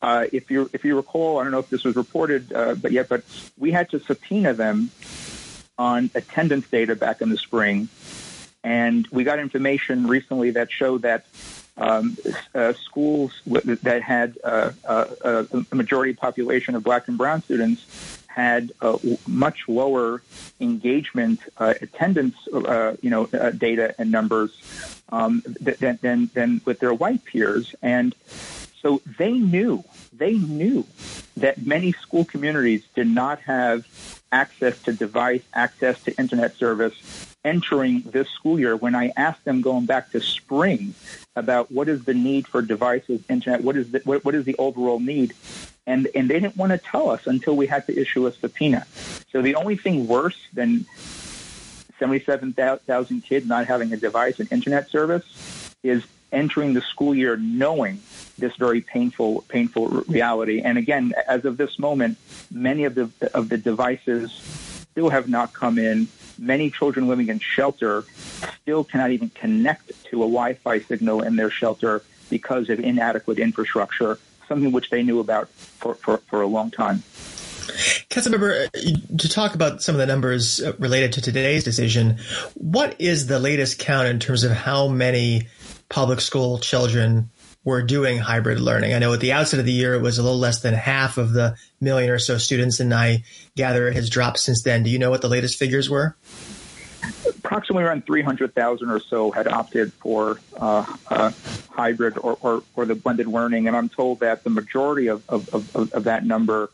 uh, 0.00 0.26
if 0.32 0.50
you 0.50 0.70
if 0.72 0.84
you 0.84 0.96
recall, 0.96 1.38
I 1.38 1.42
don't 1.42 1.52
know 1.52 1.58
if 1.58 1.68
this 1.68 1.84
was 1.84 1.96
reported, 1.96 2.52
uh, 2.52 2.74
but 2.76 2.92
yet, 2.92 3.08
but 3.08 3.24
we 3.58 3.72
had 3.72 3.90
to 3.90 4.00
subpoena 4.00 4.54
them 4.54 4.90
on 5.76 6.10
attendance 6.14 6.68
data 6.68 6.96
back 6.96 7.20
in 7.20 7.28
the 7.28 7.36
spring 7.36 7.88
and 8.62 9.06
we 9.10 9.24
got 9.24 9.38
information 9.38 10.06
recently 10.06 10.50
that 10.52 10.70
showed 10.70 11.02
that 11.02 11.26
um, 11.76 12.16
uh, 12.54 12.72
schools 12.74 13.40
w- 13.48 13.76
that 13.76 14.02
had 14.02 14.38
uh, 14.44 14.72
uh, 14.84 15.44
a 15.70 15.74
majority 15.74 16.12
population 16.12 16.74
of 16.74 16.82
black 16.82 17.08
and 17.08 17.16
brown 17.16 17.42
students 17.42 17.86
had 18.26 18.70
much 19.26 19.68
lower 19.68 20.22
engagement 20.60 21.40
uh, 21.58 21.74
attendance, 21.80 22.36
uh, 22.52 22.94
you 23.02 23.10
know, 23.10 23.28
uh, 23.32 23.50
data 23.50 23.94
and 23.98 24.10
numbers 24.12 24.56
um, 25.10 25.42
than, 25.60 25.98
than, 26.00 26.30
than 26.34 26.60
with 26.64 26.78
their 26.78 26.94
white 26.94 27.24
peers. 27.24 27.74
And 27.82 28.14
so 28.80 29.02
they 29.18 29.32
knew, 29.32 29.84
they 30.12 30.34
knew 30.34 30.86
that 31.36 31.64
many 31.64 31.92
school 31.92 32.24
communities 32.24 32.82
did 32.94 33.06
not 33.06 33.40
have 33.40 33.86
access 34.32 34.80
to 34.82 34.92
device, 34.92 35.42
access 35.54 36.02
to 36.04 36.16
internet 36.18 36.56
service, 36.56 36.94
entering 37.44 38.02
this 38.02 38.28
school 38.28 38.58
year 38.58 38.76
when 38.76 38.94
I 38.94 39.12
asked 39.16 39.44
them 39.44 39.60
going 39.60 39.86
back 39.86 40.10
to 40.12 40.20
spring 40.20 40.94
about 41.36 41.70
what 41.70 41.88
is 41.88 42.04
the 42.04 42.14
need 42.14 42.46
for 42.46 42.62
devices, 42.62 43.22
internet, 43.28 43.62
what 43.62 43.76
is 43.76 43.90
the, 43.90 44.00
what, 44.04 44.24
what 44.24 44.34
is 44.34 44.44
the 44.44 44.56
overall 44.56 45.00
need, 45.00 45.34
and 45.86 46.08
and 46.14 46.28
they 46.28 46.40
didn't 46.40 46.56
want 46.56 46.72
to 46.72 46.78
tell 46.78 47.10
us 47.10 47.26
until 47.26 47.56
we 47.56 47.66
had 47.66 47.86
to 47.86 47.98
issue 47.98 48.26
a 48.26 48.32
subpoena. 48.32 48.86
So 49.30 49.42
the 49.42 49.54
only 49.54 49.76
thing 49.76 50.06
worse 50.06 50.38
than 50.52 50.86
77,000 51.98 53.20
kids 53.22 53.46
not 53.46 53.66
having 53.66 53.92
a 53.92 53.96
device 53.96 54.40
and 54.40 54.50
internet 54.52 54.90
service 54.90 55.74
is 55.82 56.04
entering 56.32 56.74
the 56.74 56.80
school 56.80 57.14
year 57.14 57.36
knowing 57.36 58.00
this 58.40 58.56
very 58.56 58.80
painful 58.80 59.42
painful 59.48 59.88
reality. 60.08 60.60
And 60.60 60.78
again, 60.78 61.12
as 61.28 61.44
of 61.44 61.56
this 61.56 61.78
moment, 61.78 62.18
many 62.50 62.84
of 62.84 62.94
the 62.94 63.10
of 63.34 63.48
the 63.48 63.58
devices 63.58 64.32
still 64.90 65.10
have 65.10 65.28
not 65.28 65.52
come 65.52 65.78
in 65.78 66.08
many 66.40 66.70
children 66.70 67.06
living 67.06 67.28
in 67.28 67.38
shelter 67.38 68.04
still 68.62 68.82
cannot 68.82 69.10
even 69.10 69.28
connect 69.30 69.88
to 70.04 70.16
a 70.16 70.26
Wi-Fi 70.26 70.80
signal 70.80 71.22
in 71.22 71.36
their 71.36 71.50
shelter 71.50 72.02
because 72.30 72.70
of 72.70 72.80
inadequate 72.80 73.38
infrastructure, 73.38 74.18
something 74.48 74.72
which 74.72 74.90
they 74.90 75.02
knew 75.02 75.20
about 75.20 75.48
for, 75.48 75.94
for, 75.94 76.16
for 76.28 76.40
a 76.40 76.46
long 76.46 76.70
time. 76.70 77.02
Councilmember, 78.08 78.66
uh, 78.66 79.16
to 79.18 79.28
talk 79.28 79.54
about 79.54 79.82
some 79.82 79.94
of 79.94 80.00
the 80.00 80.06
numbers 80.06 80.60
uh, 80.60 80.72
related 80.78 81.12
to 81.12 81.20
today's 81.20 81.62
decision, 81.62 82.18
what 82.54 82.96
is 82.98 83.26
the 83.26 83.38
latest 83.38 83.78
count 83.78 84.08
in 84.08 84.18
terms 84.18 84.42
of 84.42 84.50
how 84.50 84.88
many 84.88 85.46
public 85.90 86.22
school 86.22 86.58
children 86.58 87.28
were 87.64 87.82
doing 87.82 88.16
hybrid 88.16 88.58
learning. 88.58 88.94
I 88.94 88.98
know 88.98 89.12
at 89.12 89.20
the 89.20 89.32
outset 89.32 89.60
of 89.60 89.66
the 89.66 89.72
year, 89.72 89.94
it 89.94 90.00
was 90.00 90.16
a 90.16 90.22
little 90.22 90.38
less 90.38 90.62
than 90.62 90.72
half 90.72 91.18
of 91.18 91.32
the 91.32 91.56
million 91.80 92.08
or 92.10 92.18
so 92.18 92.38
students, 92.38 92.80
and 92.80 92.94
I 92.94 93.24
gather 93.54 93.86
it 93.86 93.94
has 93.94 94.08
dropped 94.08 94.38
since 94.38 94.62
then. 94.62 94.82
Do 94.82 94.90
you 94.90 94.98
know 94.98 95.10
what 95.10 95.20
the 95.20 95.28
latest 95.28 95.58
figures 95.58 95.90
were? 95.90 96.16
Approximately 97.28 97.84
around 97.84 98.06
300,000 98.06 98.90
or 98.90 99.00
so 99.00 99.30
had 99.30 99.46
opted 99.46 99.92
for 99.94 100.40
uh, 100.56 100.86
uh, 101.08 101.32
hybrid 101.70 102.16
or, 102.18 102.38
or, 102.40 102.62
or, 102.76 102.84
the 102.86 102.94
blended 102.94 103.26
learning, 103.26 103.66
and 103.66 103.76
I'm 103.76 103.88
told 103.88 104.20
that 104.20 104.44
the 104.44 104.50
majority 104.50 105.08
of, 105.08 105.22
of, 105.28 105.52
of, 105.54 105.92
of 105.92 106.04
that 106.04 106.24
number 106.24 106.70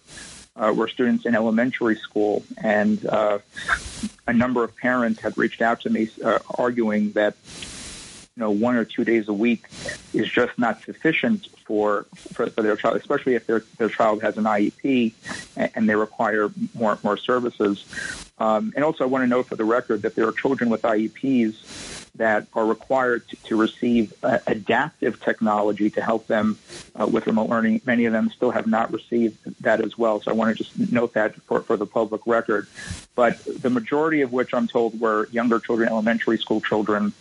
uh, 0.57 0.73
were 0.77 0.89
students 0.89 1.27
in 1.27 1.35
elementary 1.35 1.97
school, 1.97 2.45
and 2.59 3.05
uh, 3.07 3.39
a 4.27 4.33
number 4.33 4.65
of 4.65 4.77
parents 4.77 5.21
had 5.21 5.37
reached 5.39 5.63
out 5.63 5.81
to 5.83 5.91
me 5.91 6.09
uh, 6.25 6.39
arguing 6.59 7.13
that 7.13 7.37
you 8.37 8.43
know, 8.43 8.51
one 8.51 8.77
or 8.77 8.85
two 8.85 9.05
days 9.05 9.29
a 9.29 9.33
week 9.33 9.65
is 10.13 10.29
just 10.29 10.59
not 10.59 10.83
sufficient 10.83 11.49
for, 11.65 12.07
for, 12.33 12.49
for 12.49 12.63
their 12.63 12.77
child, 12.77 12.97
especially 12.97 13.35
if 13.35 13.47
their, 13.47 13.61
their 13.79 13.89
child 13.89 14.23
has 14.23 14.37
an 14.37 14.45
IEP 14.45 15.15
and, 15.57 15.71
and 15.75 15.89
they 15.89 15.95
require 15.95 16.51
more, 16.75 16.99
more 17.03 17.17
services. 17.17 17.85
Um, 18.39 18.73
and 18.77 18.85
also, 18.85 19.05
I 19.05 19.07
want 19.07 19.23
to 19.23 19.27
note 19.27 19.47
for 19.47 19.57
the 19.57 19.65
record 19.65 20.03
that 20.03 20.15
there 20.15 20.29
are 20.29 20.33
children 20.33 20.69
with 20.69 20.83
IEPs 20.83 22.05
that 22.17 22.47
are 22.55 22.67
required 22.67 23.27
to, 23.29 23.37
to 23.45 23.57
receive 23.57 24.13
uh, 24.23 24.39
adaptive 24.47 25.21
technology 25.21 25.91
to 25.91 26.03
help 26.03 26.27
them 26.27 26.59
uh, 26.95 27.07
with 27.07 27.27
remote 27.27 27.49
learning. 27.49 27.81
Many 27.85 28.05
of 28.07 28.13
them 28.13 28.31
still 28.31 28.51
have 28.51 28.67
not 28.67 28.93
received 28.93 29.39
that 29.63 29.81
as 29.81 29.97
well. 29.97 30.21
So 30.21 30.31
I 30.31 30.35
want 30.35 30.57
to 30.57 30.65
just 30.65 30.93
note 30.93 31.15
that 31.15 31.35
for, 31.43 31.61
for 31.61 31.77
the 31.77 31.87
public 31.87 32.23
record. 32.27 32.67
But 33.15 33.43
the 33.45 33.71
majority 33.71 34.23
of 34.23 34.33
which 34.33 34.53
I'm 34.53 34.67
told 34.67 34.99
were 34.99 35.29
younger 35.31 35.59
children, 35.59 35.89
elementary 35.89 36.39
school 36.39 36.61
children. 36.61 37.13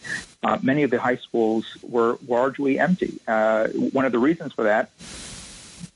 Uh, 0.43 0.59
many 0.61 0.83
of 0.83 0.91
the 0.91 0.99
high 0.99 1.17
schools 1.17 1.65
were 1.81 2.17
largely 2.27 2.79
empty. 2.79 3.19
Uh, 3.27 3.67
one 3.69 4.05
of 4.05 4.11
the 4.11 4.19
reasons 4.19 4.53
for 4.53 4.63
that 4.63 4.89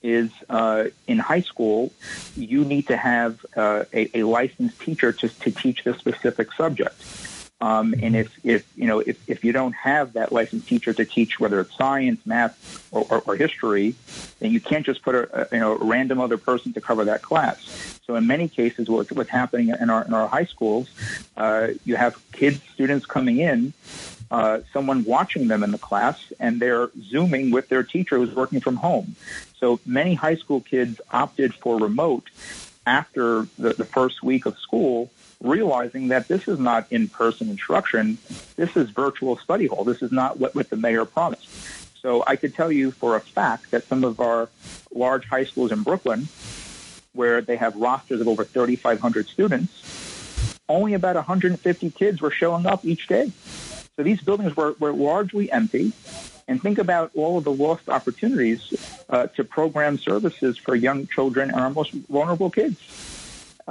is 0.01 0.32
uh, 0.50 0.86
in 1.08 1.20
high 1.20 1.41
school, 1.41 1.91
you 2.36 2.63
need 2.63 2.88
to 2.88 2.96
have 2.96 3.46
uh, 3.56 3.84
a, 3.94 4.20
a, 4.20 4.24
licensed 4.24 4.79
teacher 4.79 5.12
to, 5.12 5.27
to 5.27 5.51
teach 5.51 5.84
the 5.84 5.94
specific 5.94 6.53
subject. 6.53 6.96
Um, 7.62 7.94
and 8.01 8.16
if, 8.16 8.34
if 8.46 8.66
you 8.78 8.88
know 8.88 9.00
if, 9.00 9.18
if 9.30 9.44
you 9.44 9.51
don't 9.51 9.74
have 9.74 10.13
that 10.13 10.32
licensed 10.32 10.68
teacher 10.68 10.94
to 10.94 11.04
teach 11.04 11.39
whether 11.39 11.60
it's 11.60 11.75
science, 11.75 12.25
math, 12.25 12.88
or, 12.92 13.06
or, 13.10 13.22
or 13.25 13.36
history, 13.36 13.96
then 14.39 14.51
you 14.51 14.62
can't 14.62 14.86
just 14.86 15.01
put 15.01 15.16
a, 15.16 15.42
a, 15.42 15.56
you 15.56 15.60
know 15.60 15.75
a 15.75 15.84
random 15.84 16.22
other 16.22 16.38
person 16.38 16.72
to 16.74 16.82
cover 16.82 17.06
that 17.06 17.22
class. 17.22 18.00
So 18.08 18.16
in 18.16 18.25
many 18.28 18.48
cases, 18.48 18.89
what's, 18.89 19.12
what's 19.12 19.30
happening 19.30 19.70
in 19.70 19.89
our 19.89 20.06
in 20.06 20.13
our 20.13 20.28
high 20.28 20.46
schools, 20.46 20.89
uh, 21.36 21.70
you 21.84 21.98
have 21.98 22.18
kids 22.32 22.62
students 22.74 23.06
coming 23.06 23.39
in, 23.39 23.74
uh, 24.32 24.62
someone 24.72 25.04
watching 25.04 25.50
them 25.50 25.62
in 25.62 25.72
the 25.72 25.78
class, 25.78 26.32
and 26.39 26.62
they're 26.62 26.89
zooming 27.01 27.51
with 27.51 27.68
their 27.68 27.84
teacher 27.84 28.18
who's 28.18 28.34
working 28.34 28.62
from 28.62 28.78
home. 28.78 29.16
So 29.58 29.82
many 29.86 30.13
high 30.13 30.36
school 30.36 30.62
kids 30.62 31.01
opted 31.12 31.54
for 31.54 31.78
remote 31.78 32.30
after 32.88 33.48
the, 33.58 33.74
the 33.74 33.86
first 33.86 34.24
week 34.24 34.46
of 34.46 34.58
school 34.58 35.12
realizing 35.41 36.10
that 36.10 36.27
this 36.27 36.48
is 36.48 36.60
not 36.60 36.88
in-person 36.91 37.50
instruction. 37.50 38.17
This 38.55 38.75
is 38.75 38.89
virtual 38.89 39.38
study 39.38 39.67
hall. 39.67 39.84
This 39.84 40.01
is 40.01 40.12
not 40.12 40.39
what, 40.39 40.53
what 40.55 40.69
the 40.69 40.75
mayor 40.75 41.05
promised. 41.05 41.50
So 42.01 42.24
I 42.27 42.36
could 42.36 42.55
tell 42.55 42.72
you 42.72 42.91
for 42.91 43.15
a 43.15 43.22
fact 43.22 43.72
that 43.72 43.86
some 43.86 44.03
of 44.03 44.19
our 44.19 44.50
large 44.93 45.25
high 45.25 45.43
schools 45.43 45.72
in 45.72 45.84
Brooklyn 45.84 46.27
where 47.13 47.41
they 47.41 47.58
have 47.58 47.75
rosters 47.75 48.22
of 48.22 48.27
over 48.27 48.43
3,500 48.43 49.27
students, 49.27 50.58
only 50.69 50.93
about 50.93 51.15
150 51.15 51.91
kids 51.91 52.22
were 52.22 52.31
showing 52.31 52.65
up 52.65 52.86
each 52.86 53.08
day. 53.08 53.31
So 53.96 54.03
these 54.03 54.22
buildings 54.22 54.55
were, 54.55 54.75
were 54.79 54.93
largely 54.93 55.51
empty. 55.51 55.91
And 56.48 56.62
think 56.62 56.77
about 56.77 57.12
all 57.15 57.38
of 57.38 57.43
the 57.43 57.51
lost 57.51 57.89
opportunities 57.89 58.74
uh, 59.10 59.27
to 59.27 59.43
program 59.43 59.98
services 59.98 60.58
for 60.58 60.75
young 60.75 61.05
children 61.08 61.51
and 61.51 61.60
our 61.60 61.69
most 61.69 61.91
vulnerable 61.91 62.50
kids. 62.50 62.79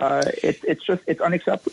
Uh, 0.00 0.23
it, 0.43 0.61
it's 0.64 0.85
just, 0.85 1.02
it's 1.07 1.21
unacceptable. 1.21 1.73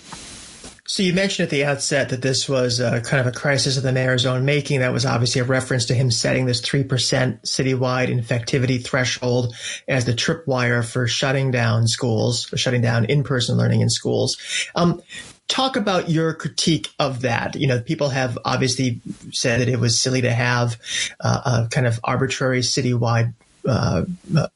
So 0.88 1.02
you 1.02 1.14
mentioned 1.14 1.46
at 1.46 1.50
the 1.50 1.66
outset 1.66 2.10
that 2.10 2.22
this 2.22 2.48
was 2.48 2.80
a, 2.80 3.02
kind 3.02 3.20
of 3.20 3.26
a 3.26 3.36
crisis 3.36 3.76
of 3.76 3.82
the 3.82 3.92
mayor's 3.92 4.26
own 4.28 4.46
making. 4.46 4.82
That 4.82 4.94
was 4.94 5.04
obviously 5.04 5.42
a 5.42 5.44
reference 5.44 5.86
to 5.86 5.96
him 5.96 6.12
setting 6.12 6.46
this 6.46 6.62
3% 6.62 6.88
citywide 7.42 8.10
infectivity 8.10 8.84
threshold 8.84 9.56
as 9.88 10.06
the 10.06 10.14
tripwire 10.14 10.86
for 10.86 11.08
shutting 11.08 11.50
down 11.50 11.88
schools, 11.88 12.44
for 12.44 12.58
shutting 12.58 12.82
down 12.82 13.06
in-person 13.06 13.58
learning 13.58 13.82
in 13.82 13.90
schools. 13.90 14.38
Um, 14.76 15.02
talk 15.48 15.76
about 15.76 16.10
your 16.10 16.36
critique 16.36 16.90
of 17.00 17.22
that. 17.22 17.56
You 17.56 17.66
know, 17.66 17.80
people 17.82 18.10
have 18.10 18.38
obviously 18.46 19.02
said 19.32 19.62
that 19.62 19.70
it 19.70 19.80
was 19.80 20.00
silly 20.00 20.22
to 20.22 20.32
have 20.32 20.78
uh, 21.20 21.64
a 21.66 21.70
kind 21.70 21.88
of 21.88 22.00
arbitrary 22.04 22.62
citywide 22.62 23.34
uh, 23.68 24.06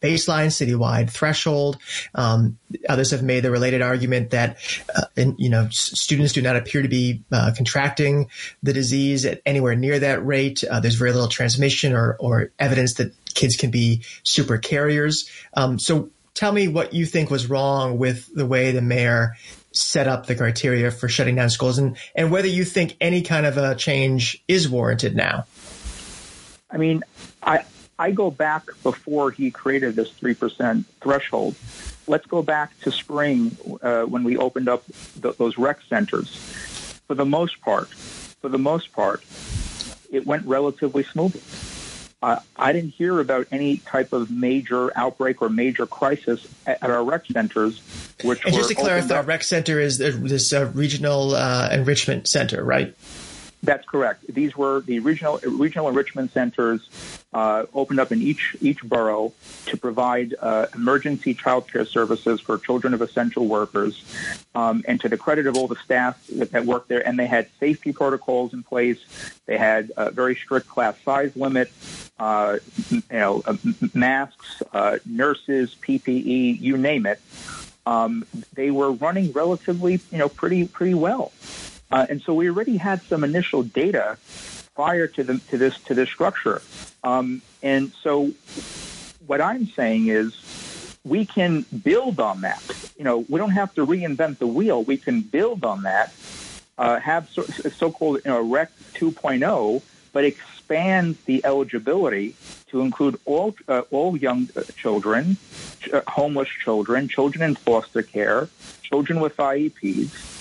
baseline 0.01 0.47
citywide 0.47 1.09
threshold. 1.09 1.77
Um, 2.15 2.57
others 2.87 3.11
have 3.11 3.23
made 3.23 3.41
the 3.41 3.51
related 3.51 3.81
argument 3.81 4.31
that, 4.31 4.57
uh, 4.95 5.03
in, 5.15 5.35
you 5.37 5.49
know, 5.49 5.65
s- 5.65 5.99
students 5.99 6.33
do 6.33 6.41
not 6.41 6.55
appear 6.55 6.81
to 6.81 6.87
be 6.87 7.23
uh, 7.31 7.51
contracting 7.55 8.29
the 8.63 8.73
disease 8.73 9.25
at 9.25 9.41
anywhere 9.45 9.75
near 9.75 9.99
that 9.99 10.25
rate. 10.25 10.63
Uh, 10.63 10.79
there's 10.79 10.95
very 10.95 11.11
little 11.11 11.27
transmission 11.27 11.93
or, 11.93 12.15
or 12.19 12.51
evidence 12.59 12.95
that 12.95 13.13
kids 13.33 13.55
can 13.55 13.71
be 13.71 14.01
super 14.23 14.57
carriers. 14.57 15.29
Um, 15.53 15.79
so 15.79 16.09
tell 16.33 16.51
me 16.51 16.67
what 16.67 16.93
you 16.93 17.05
think 17.05 17.29
was 17.29 17.49
wrong 17.49 17.97
with 17.97 18.33
the 18.33 18.45
way 18.45 18.71
the 18.71 18.81
mayor 18.81 19.35
set 19.71 20.07
up 20.07 20.25
the 20.25 20.35
criteria 20.35 20.89
for 20.89 21.07
shutting 21.07 21.35
down 21.35 21.49
schools 21.49 21.77
and, 21.77 21.95
and 22.15 22.31
whether 22.31 22.47
you 22.47 22.65
think 22.65 22.97
any 22.99 23.21
kind 23.21 23.45
of 23.45 23.57
a 23.57 23.75
change 23.75 24.43
is 24.47 24.67
warranted 24.67 25.15
now. 25.15 25.45
I 26.71 26.77
mean, 26.77 27.03
I, 27.43 27.63
I 27.99 28.11
go 28.11 28.31
back 28.31 28.65
before 28.81 29.29
he 29.29 29.51
created 29.51 29.97
this 29.97 30.09
3% 30.09 30.85
threshold. 31.01 31.55
Let's 32.07 32.25
go 32.25 32.41
back 32.41 32.79
to 32.81 32.91
spring 32.91 33.57
uh, 33.83 34.03
when 34.03 34.23
we 34.23 34.37
opened 34.37 34.69
up 34.69 34.85
th- 35.21 35.35
those 35.35 35.57
rec 35.57 35.81
centers. 35.89 36.33
For 37.07 37.13
the 37.13 37.25
most 37.25 37.59
part, 37.59 37.89
for 37.89 38.47
the 38.47 38.57
most 38.57 38.93
part, 38.93 39.23
it 40.09 40.25
went 40.25 40.45
relatively 40.45 41.03
smoothly. 41.03 41.41
Uh, 42.21 42.39
I 42.55 42.73
didn't 42.73 42.91
hear 42.91 43.19
about 43.19 43.47
any 43.51 43.77
type 43.77 44.13
of 44.13 44.31
major 44.31 44.91
outbreak 44.97 45.41
or 45.41 45.49
major 45.49 45.85
crisis 45.85 46.45
at, 46.65 46.83
at 46.83 46.89
our 46.89 47.03
rec 47.03 47.25
centers. 47.27 47.81
Which 48.23 48.45
and 48.45 48.53
just 48.53 48.69
to 48.69 48.75
clarify, 48.75 49.21
rec 49.21 49.43
center 49.43 49.79
is 49.79 49.97
this 49.97 50.53
uh, 50.53 50.71
regional 50.73 51.35
uh, 51.35 51.69
enrichment 51.71 52.27
center, 52.27 52.63
right? 52.63 52.95
That's 53.61 53.85
correct. 53.85 54.25
These 54.33 54.55
were 54.55 54.79
the 54.81 54.99
regional 54.99 55.39
regional 55.39 55.89
enrichment 55.89 56.31
centers 56.31 56.87
uh, 57.33 57.65
opened 57.73 57.99
up 57.99 58.11
in 58.11 58.21
each 58.21 58.55
each 58.61 58.81
borough 58.83 59.33
to 59.65 59.75
provide 59.75 60.33
uh, 60.39 60.67
emergency 60.73 61.33
child 61.33 61.69
care 61.69 61.85
services 61.85 62.39
for 62.39 62.57
children 62.57 62.93
of 62.93 63.01
essential 63.01 63.47
workers. 63.47 64.01
Um, 64.55 64.83
and 64.87 64.99
to 65.01 65.09
the 65.09 65.17
credit 65.17 65.45
of 65.45 65.57
all 65.57 65.67
the 65.67 65.75
staff 65.75 66.25
that, 66.27 66.51
that, 66.51 66.65
worked 66.65 66.87
there, 66.87 67.05
and 67.05 67.19
they 67.19 67.27
had 67.27 67.49
safety 67.59 67.91
protocols 67.91 68.53
in 68.53 68.63
place. 68.63 68.99
They 69.45 69.57
had 69.57 69.91
a 69.97 70.09
very 70.09 70.35
strict 70.35 70.67
class 70.69 70.95
size 71.03 71.35
limit. 71.35 71.69
Uh, 72.17 72.59
you 72.89 73.01
know, 73.11 73.43
masks, 73.93 74.61
uh, 74.73 74.97
nurses, 75.05 75.75
PPE, 75.81 76.59
you 76.59 76.77
name 76.77 77.05
it. 77.05 77.19
Um, 77.85 78.25
they 78.53 78.71
were 78.71 78.91
running 78.91 79.31
relatively, 79.31 79.99
you 80.11 80.17
know, 80.17 80.29
pretty 80.29 80.67
pretty 80.67 80.93
well. 80.93 81.31
Uh, 81.91 82.05
and 82.09 82.21
so 82.21 82.33
we 82.33 82.49
already 82.49 82.77
had 82.77 83.01
some 83.03 83.23
initial 83.23 83.63
data 83.63 84.17
prior 84.75 85.07
to 85.07 85.23
the 85.23 85.39
to 85.49 85.57
this 85.57 85.77
to 85.81 85.93
this 85.93 86.09
structure. 86.09 86.61
Um, 87.03 87.41
and 87.63 87.91
so 88.03 88.31
what 89.25 89.41
I'm 89.41 89.65
saying 89.67 90.07
is 90.07 90.97
we 91.03 91.25
can 91.25 91.65
build 91.83 92.19
on 92.19 92.41
that. 92.41 92.63
You 92.97 93.03
know, 93.03 93.25
we 93.29 93.39
don't 93.39 93.51
have 93.51 93.73
to 93.75 93.85
reinvent 93.85 94.37
the 94.37 94.47
wheel. 94.47 94.83
We 94.83 94.97
can 94.97 95.21
build 95.21 95.63
on 95.63 95.83
that. 95.83 96.13
Uh, 96.77 96.99
have 96.99 97.29
so, 97.29 97.43
so-called 97.43 98.21
you 98.23 98.31
know, 98.31 98.41
REC 98.41 98.71
2.0, 98.93 99.81
but 100.13 100.23
expand 100.23 101.17
the 101.25 101.43
eligibility 101.43 102.35
to 102.67 102.79
include 102.79 103.19
all 103.25 103.55
uh, 103.67 103.81
all 103.91 104.15
young 104.15 104.47
children, 104.77 105.35
uh, 105.91 106.01
homeless 106.07 106.47
children, 106.47 107.09
children 107.09 107.43
in 107.43 107.55
foster 107.55 108.01
care, 108.01 108.47
children 108.81 109.19
with 109.19 109.35
IEPs 109.37 110.38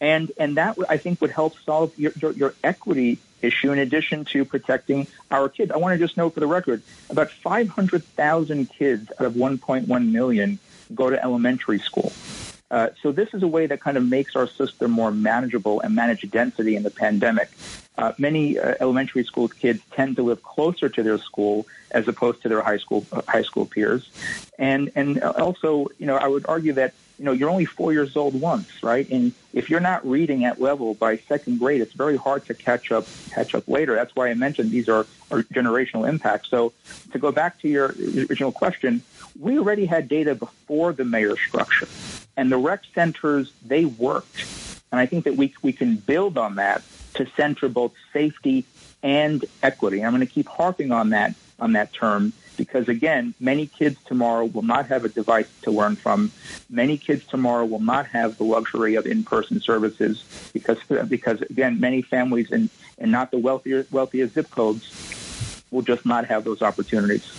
and 0.00 0.32
and 0.38 0.56
that 0.56 0.76
I 0.88 0.96
think 0.96 1.20
would 1.20 1.30
help 1.30 1.56
solve 1.64 1.98
your, 1.98 2.12
your, 2.20 2.32
your, 2.32 2.54
equity 2.62 3.18
issue 3.42 3.72
in 3.72 3.78
addition 3.78 4.24
to 4.26 4.44
protecting 4.44 5.06
our 5.30 5.48
kids. 5.48 5.70
I 5.70 5.76
want 5.76 5.98
to 5.98 6.04
just 6.04 6.16
note 6.16 6.34
for 6.34 6.40
the 6.40 6.46
record, 6.46 6.82
about 7.10 7.30
500,000 7.30 8.70
kids 8.70 9.12
out 9.20 9.26
of 9.26 9.34
1.1 9.34 10.10
million 10.10 10.58
go 10.94 11.10
to 11.10 11.22
elementary 11.22 11.78
school. 11.78 12.12
Uh, 12.70 12.88
so 13.00 13.12
this 13.12 13.32
is 13.32 13.42
a 13.42 13.46
way 13.46 13.66
that 13.66 13.80
kind 13.80 13.96
of 13.96 14.06
makes 14.06 14.34
our 14.34 14.46
system 14.46 14.90
more 14.90 15.10
manageable 15.10 15.80
and 15.80 15.94
manage 15.94 16.28
density 16.30 16.74
in 16.74 16.82
the 16.82 16.90
pandemic. 16.90 17.48
Uh, 17.96 18.12
many 18.18 18.58
uh, 18.58 18.74
elementary 18.80 19.24
school 19.24 19.48
kids 19.48 19.80
tend 19.92 20.16
to 20.16 20.22
live 20.22 20.42
closer 20.42 20.88
to 20.88 21.02
their 21.02 21.18
school 21.18 21.66
as 21.92 22.08
opposed 22.08 22.42
to 22.42 22.48
their 22.48 22.60
high 22.60 22.76
school 22.76 23.06
high 23.28 23.42
school 23.42 23.64
peers, 23.64 24.10
and 24.58 24.90
and 24.94 25.22
also 25.22 25.86
you 25.98 26.06
know 26.06 26.16
I 26.16 26.26
would 26.26 26.44
argue 26.46 26.74
that 26.74 26.92
you 27.18 27.24
know, 27.24 27.32
you're 27.32 27.48
only 27.48 27.64
four 27.64 27.92
years 27.92 28.16
old 28.16 28.38
once, 28.38 28.82
right? 28.82 29.08
And 29.10 29.32
if 29.52 29.70
you're 29.70 29.80
not 29.80 30.06
reading 30.06 30.44
at 30.44 30.60
level 30.60 30.94
by 30.94 31.16
second 31.16 31.58
grade, 31.58 31.80
it's 31.80 31.94
very 31.94 32.16
hard 32.16 32.44
to 32.46 32.54
catch 32.54 32.92
up 32.92 33.06
catch 33.30 33.54
up 33.54 33.66
later. 33.68 33.94
That's 33.94 34.14
why 34.14 34.28
I 34.28 34.34
mentioned 34.34 34.70
these 34.70 34.88
are, 34.88 35.06
are 35.30 35.42
generational 35.44 36.08
impacts. 36.08 36.50
So 36.50 36.72
to 37.12 37.18
go 37.18 37.32
back 37.32 37.60
to 37.60 37.68
your 37.68 37.94
original 38.28 38.52
question, 38.52 39.02
we 39.38 39.58
already 39.58 39.86
had 39.86 40.08
data 40.08 40.34
before 40.34 40.92
the 40.92 41.04
mayor 41.04 41.36
structure, 41.36 41.88
and 42.36 42.52
the 42.52 42.58
rec 42.58 42.82
centers 42.94 43.52
they 43.64 43.84
worked, 43.84 44.44
and 44.92 45.00
I 45.00 45.06
think 45.06 45.24
that 45.24 45.36
we 45.36 45.54
we 45.62 45.72
can 45.72 45.96
build 45.96 46.36
on 46.36 46.56
that 46.56 46.82
to 47.14 47.26
center 47.36 47.68
both 47.68 47.92
safety 48.12 48.64
and 49.02 49.44
equity. 49.62 50.04
I'm 50.04 50.12
going 50.12 50.26
to 50.26 50.32
keep 50.32 50.48
harping 50.48 50.92
on 50.92 51.10
that 51.10 51.34
on 51.58 51.72
that 51.72 51.92
term 51.94 52.34
because 52.56 52.88
again, 52.88 53.34
many 53.40 53.66
kids 53.66 53.98
tomorrow 54.04 54.44
will 54.46 54.62
not 54.62 54.86
have 54.86 55.04
a 55.04 55.08
device 55.08 55.48
to 55.62 55.70
learn 55.70 55.96
from. 55.96 56.32
Many 56.70 56.96
kids 56.96 57.24
tomorrow 57.26 57.64
will 57.64 57.80
not 57.80 58.06
have 58.06 58.38
the 58.38 58.44
luxury 58.44 58.94
of 58.94 59.06
in-person 59.06 59.60
services 59.60 60.24
because 60.52 60.78
because 61.08 61.42
again, 61.42 61.80
many 61.80 62.02
families 62.02 62.50
in 62.50 62.70
and 62.98 63.12
not 63.12 63.30
the 63.30 63.38
wealthier 63.38 63.86
wealthiest 63.90 64.34
zip 64.34 64.50
codes 64.50 65.62
will 65.70 65.82
just 65.82 66.06
not 66.06 66.26
have 66.26 66.44
those 66.44 66.62
opportunities. 66.62 67.30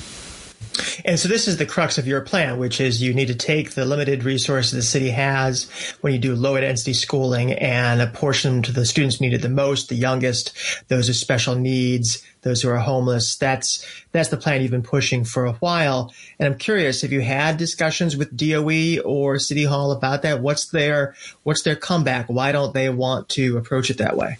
And 1.05 1.19
so 1.19 1.27
this 1.27 1.47
is 1.47 1.57
the 1.57 1.65
crux 1.65 1.97
of 1.97 2.07
your 2.07 2.21
plan, 2.21 2.57
which 2.57 2.81
is 2.81 3.01
you 3.01 3.13
need 3.13 3.27
to 3.27 3.36
take 3.36 3.71
the 3.71 3.86
limited 3.86 4.24
resources 4.24 4.71
the 4.71 4.81
city 4.81 5.09
has 5.09 5.69
when 6.01 6.13
you 6.13 6.19
do 6.19 6.36
low 6.36 6.59
density 6.59 6.93
schooling 6.93 7.53
and 7.53 8.01
apportion 8.01 8.62
to 8.63 8.71
the 8.71 8.86
students 8.86 9.21
needed 9.21 9.41
the 9.41 9.50
most, 9.50 9.89
the 9.89 9.95
youngest, 9.95 10.53
those 10.88 11.07
with 11.07 11.17
special 11.17 11.55
needs, 11.55 12.24
those 12.47 12.61
who 12.61 12.69
are 12.69 12.77
homeless. 12.77 13.35
That's 13.35 13.85
that's 14.11 14.29
the 14.29 14.37
plan 14.37 14.61
you've 14.61 14.71
been 14.71 14.81
pushing 14.81 15.23
for 15.23 15.45
a 15.45 15.53
while. 15.53 16.13
And 16.39 16.51
I'm 16.51 16.57
curious, 16.57 17.01
have 17.01 17.11
you 17.11 17.21
had 17.21 17.57
discussions 17.57 18.15
with 18.15 18.35
DOE 18.35 19.01
or 19.03 19.37
City 19.37 19.65
Hall 19.65 19.91
about 19.91 20.21
that? 20.23 20.41
What's 20.41 20.71
their 20.71 21.15
what's 21.43 21.63
their 21.63 21.75
comeback? 21.75 22.27
Why 22.27 22.51
don't 22.51 22.73
they 22.73 22.89
want 22.89 23.29
to 23.29 23.57
approach 23.57 23.89
it 23.89 23.97
that 23.97 24.15
way? 24.15 24.37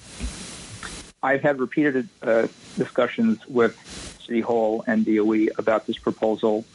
I've 1.22 1.42
had 1.42 1.60
repeated 1.60 2.08
uh, 2.22 2.48
discussions 2.78 3.46
with 3.48 3.76
City 4.22 4.42
Hall 4.42 4.84
and 4.88 5.06
DOE 5.06 5.48
about 5.58 5.88
this 5.88 5.98
proposal. 5.98 6.66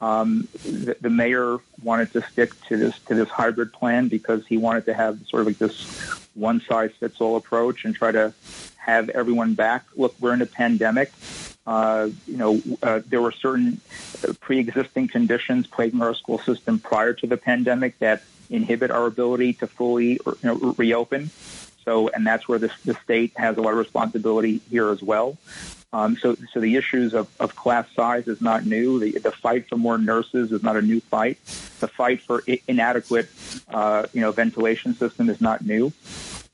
Um, 0.00 0.48
the, 0.64 0.96
the, 1.00 1.10
mayor 1.10 1.58
wanted 1.82 2.12
to 2.12 2.22
stick 2.22 2.60
to 2.64 2.76
this 2.76 2.98
to 3.06 3.14
this 3.14 3.28
hybrid 3.28 3.72
plan 3.72 4.08
because 4.08 4.46
he 4.46 4.58
wanted 4.58 4.84
to 4.86 4.94
have 4.94 5.18
sort 5.28 5.42
of 5.42 5.46
like 5.46 5.58
this 5.58 5.86
one 6.34 6.60
size 6.60 6.90
fits 6.98 7.20
all 7.20 7.36
approach 7.36 7.84
and 7.84 7.94
try 7.94 8.12
to 8.12 8.34
have 8.76 9.08
everyone 9.10 9.54
back. 9.54 9.86
Look, 9.96 10.14
we're 10.20 10.34
in 10.34 10.42
a 10.42 10.46
pandemic. 10.46 11.10
Uh, 11.66 12.10
you 12.26 12.36
know, 12.36 12.60
uh, 12.82 13.00
there 13.06 13.22
were 13.22 13.32
certain 13.32 13.80
pre-existing 14.40 15.08
conditions 15.08 15.66
plaguing 15.66 16.02
our 16.02 16.14
school 16.14 16.38
system 16.38 16.78
prior 16.78 17.14
to 17.14 17.26
the 17.26 17.38
pandemic 17.38 17.98
that 18.00 18.22
inhibit 18.50 18.90
our 18.90 19.06
ability 19.06 19.54
to 19.54 19.66
fully 19.66 20.12
you 20.12 20.36
know, 20.42 20.74
reopen. 20.76 21.30
So, 21.84 22.08
and 22.08 22.26
that's 22.26 22.48
where 22.48 22.58
the, 22.58 22.70
the 22.84 22.94
state 23.04 23.32
has 23.36 23.56
a 23.56 23.60
lot 23.60 23.72
of 23.72 23.78
responsibility 23.78 24.60
here 24.70 24.90
as 24.90 25.02
well. 25.02 25.36
Um, 25.92 26.16
so, 26.16 26.36
so 26.52 26.58
the 26.58 26.74
issues 26.74 27.14
of, 27.14 27.28
of 27.38 27.54
class 27.54 27.86
size 27.94 28.26
is 28.26 28.40
not 28.40 28.66
new. 28.66 28.98
The, 28.98 29.18
the 29.18 29.30
fight 29.30 29.68
for 29.68 29.76
more 29.76 29.96
nurses 29.96 30.50
is 30.50 30.62
not 30.62 30.76
a 30.76 30.82
new 30.82 31.00
fight. 31.00 31.38
The 31.78 31.86
fight 31.86 32.20
for 32.20 32.42
inadequate, 32.66 33.28
uh, 33.68 34.06
you 34.12 34.20
know, 34.20 34.32
ventilation 34.32 34.94
system 34.94 35.28
is 35.28 35.40
not 35.40 35.64
new. 35.64 35.92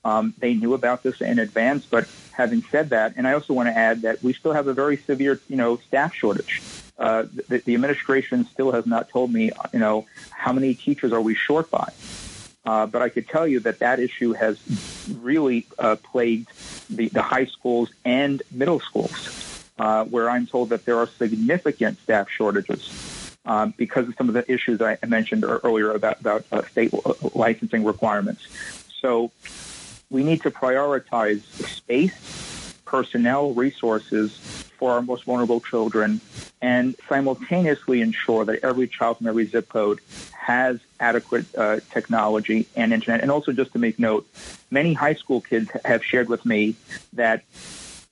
Um, 0.05 0.33
they 0.37 0.53
knew 0.53 0.73
about 0.73 1.03
this 1.03 1.21
in 1.21 1.39
advance, 1.39 1.85
but 1.85 2.07
having 2.33 2.61
said 2.63 2.89
that, 2.89 3.13
and 3.17 3.27
I 3.27 3.33
also 3.33 3.53
want 3.53 3.67
to 3.69 3.77
add 3.77 4.01
that 4.03 4.21
we 4.23 4.33
still 4.33 4.53
have 4.53 4.67
a 4.67 4.73
very 4.73 4.97
severe, 4.97 5.39
you 5.47 5.55
know, 5.55 5.77
staff 5.77 6.13
shortage. 6.13 6.61
uh, 6.97 7.25
the, 7.47 7.59
the, 7.59 7.73
administration 7.73 8.45
still 8.45 8.71
has 8.71 8.85
not 8.85 9.09
told 9.09 9.33
me, 9.33 9.51
you 9.73 9.79
know, 9.79 10.05
how 10.29 10.53
many 10.53 10.75
teachers 10.75 11.11
are 11.11 11.21
we 11.21 11.33
short 11.33 11.69
by. 11.71 11.91
Uh, 12.65 12.85
but 12.85 13.01
I 13.01 13.09
could 13.09 13.27
tell 13.27 13.47
you 13.47 13.59
that 13.61 13.79
that 13.79 13.99
issue 13.99 14.33
has 14.33 14.59
really 15.19 15.65
uh, 15.79 15.95
plagued 15.95 16.49
the, 16.89 17.09
the, 17.09 17.21
high 17.21 17.45
schools 17.45 17.89
and 18.05 18.43
middle 18.51 18.79
schools, 18.79 19.65
uh, 19.79 20.05
where 20.05 20.29
I'm 20.29 20.45
told 20.45 20.69
that 20.69 20.85
there 20.85 20.97
are 20.99 21.07
significant 21.07 21.99
staff 22.01 22.29
shortages 22.29 23.35
uh, 23.45 23.67
because 23.77 24.07
of 24.07 24.15
some 24.15 24.27
of 24.27 24.35
the 24.35 24.49
issues 24.51 24.79
I 24.79 24.97
mentioned 25.07 25.43
earlier 25.43 25.91
about, 25.91 26.19
about 26.19 26.45
uh, 26.51 26.61
state 26.65 26.93
licensing 27.35 27.83
requirements. 27.83 28.47
So 29.01 29.31
we 30.11 30.23
need 30.23 30.43
to 30.43 30.51
prioritize 30.51 31.41
space, 31.67 32.75
personnel, 32.85 33.53
resources 33.53 34.37
for 34.81 34.93
our 34.93 35.03
most 35.03 35.25
vulnerable 35.25 35.61
children 35.61 36.19
and 36.59 36.95
simultaneously 37.07 38.01
ensure 38.01 38.43
that 38.45 38.63
every 38.63 38.87
child 38.87 39.19
from 39.19 39.27
every 39.27 39.45
zip 39.45 39.69
code 39.69 39.99
has 40.33 40.79
adequate 40.99 41.45
uh, 41.55 41.79
technology 41.91 42.65
and 42.75 42.91
internet. 42.91 43.21
And 43.21 43.29
also, 43.29 43.51
just 43.51 43.73
to 43.73 43.79
make 43.79 43.99
note, 43.99 44.27
many 44.71 44.93
high 44.93 45.13
school 45.13 45.39
kids 45.39 45.69
have 45.85 46.03
shared 46.03 46.29
with 46.29 46.47
me 46.47 46.73
that 47.13 47.43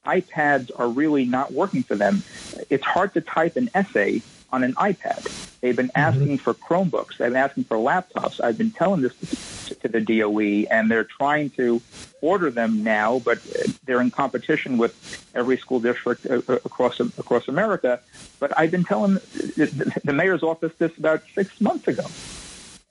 iPads 0.05 0.69
are 0.77 0.87
really 0.87 1.25
not 1.25 1.51
working 1.51 1.81
for 1.81 1.95
them. 1.95 2.21
It's 2.69 2.85
hard 2.85 3.15
to 3.15 3.21
type 3.21 3.55
an 3.55 3.71
essay 3.73 4.21
on 4.51 4.63
an 4.63 4.73
iPad. 4.75 5.59
They've 5.61 5.75
been 5.75 5.87
mm-hmm. 5.87 5.99
asking 5.99 6.37
for 6.39 6.53
Chromebooks. 6.53 7.17
They've 7.17 7.29
been 7.29 7.35
asking 7.35 7.65
for 7.65 7.77
laptops. 7.77 8.41
I've 8.41 8.57
been 8.57 8.71
telling 8.71 9.01
this 9.01 9.67
to, 9.67 9.75
to 9.75 9.87
the 9.87 10.01
DOE, 10.01 10.67
and 10.71 10.89
they're 10.89 11.03
trying 11.03 11.49
to 11.51 11.81
order 12.21 12.49
them 12.49 12.83
now, 12.83 13.19
but 13.19 13.39
they're 13.85 14.01
in 14.01 14.11
competition 14.11 14.77
with 14.77 15.25
every 15.35 15.57
school 15.57 15.79
district 15.79 16.25
uh, 16.25 16.41
uh, 16.47 16.53
across 16.65 16.99
across 16.99 17.47
America. 17.47 17.99
But 18.39 18.57
I've 18.57 18.71
been 18.71 18.83
telling 18.83 19.15
the, 19.15 20.01
the 20.03 20.13
mayor's 20.13 20.43
office 20.43 20.73
this 20.77 20.97
about 20.97 21.23
six 21.35 21.59
months 21.59 21.87
ago 21.87 22.05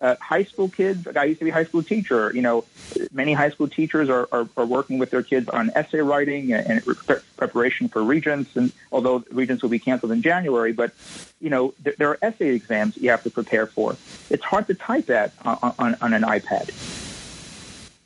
uh, 0.01 0.17
high 0.21 0.45
school 0.45 0.69
kids. 0.69 1.07
I 1.09 1.25
used 1.25 1.41
to 1.41 1.45
be 1.45 1.51
a 1.51 1.55
high 1.55 1.65
school 1.65 1.83
teacher. 1.83 2.33
You 2.35 2.43
know, 2.43 2.65
many 3.13 3.33
high 3.33 3.51
school 3.51 3.69
teachers 3.69 4.09
are, 4.09 4.29
are, 4.31 4.49
are 4.57 4.67
working 4.67 4.99
with 4.99 5.11
their 5.11 5.23
kids 5.23 5.49
on 5.49 5.71
essay 5.75 6.01
writing 6.01 6.53
and, 6.53 6.85
and 6.87 6.97
preparation 7.37 7.89
for 7.89 8.03
regents. 8.03 8.57
And 8.57 8.73
although 8.93 9.25
regents 9.31 9.63
will 9.63 9.71
be 9.71 9.79
canceled 9.79 10.13
in 10.13 10.23
January, 10.23 10.73
but 10.73 10.93
you 11.41 11.51
know, 11.51 11.75
there, 11.83 11.95
there 11.99 12.11
are 12.11 12.19
essay 12.23 12.55
exams 12.55 12.97
you 12.97 13.11
have 13.11 13.23
to 13.25 13.31
prepare 13.31 13.67
for. 13.67 13.97
It's 14.31 14.45
hard 14.45 14.67
to 14.69 14.75
type 14.75 15.07
that 15.07 15.33
on, 15.45 15.75
on, 15.79 15.97
on 16.01 16.13
an 16.13 16.23
iPad. 16.23 16.71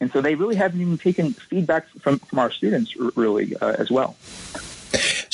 And 0.01 0.11
so 0.11 0.21
they 0.21 0.35
really 0.35 0.57
haven't 0.57 0.81
even 0.81 0.99
taken 0.99 1.33
feedback 1.33 1.89
from, 2.01 2.19
from 2.19 2.39
our 2.41 2.51
students 2.51 2.97
really 3.17 3.55
uh, 3.57 3.77
as 3.79 3.91
well 3.91 4.17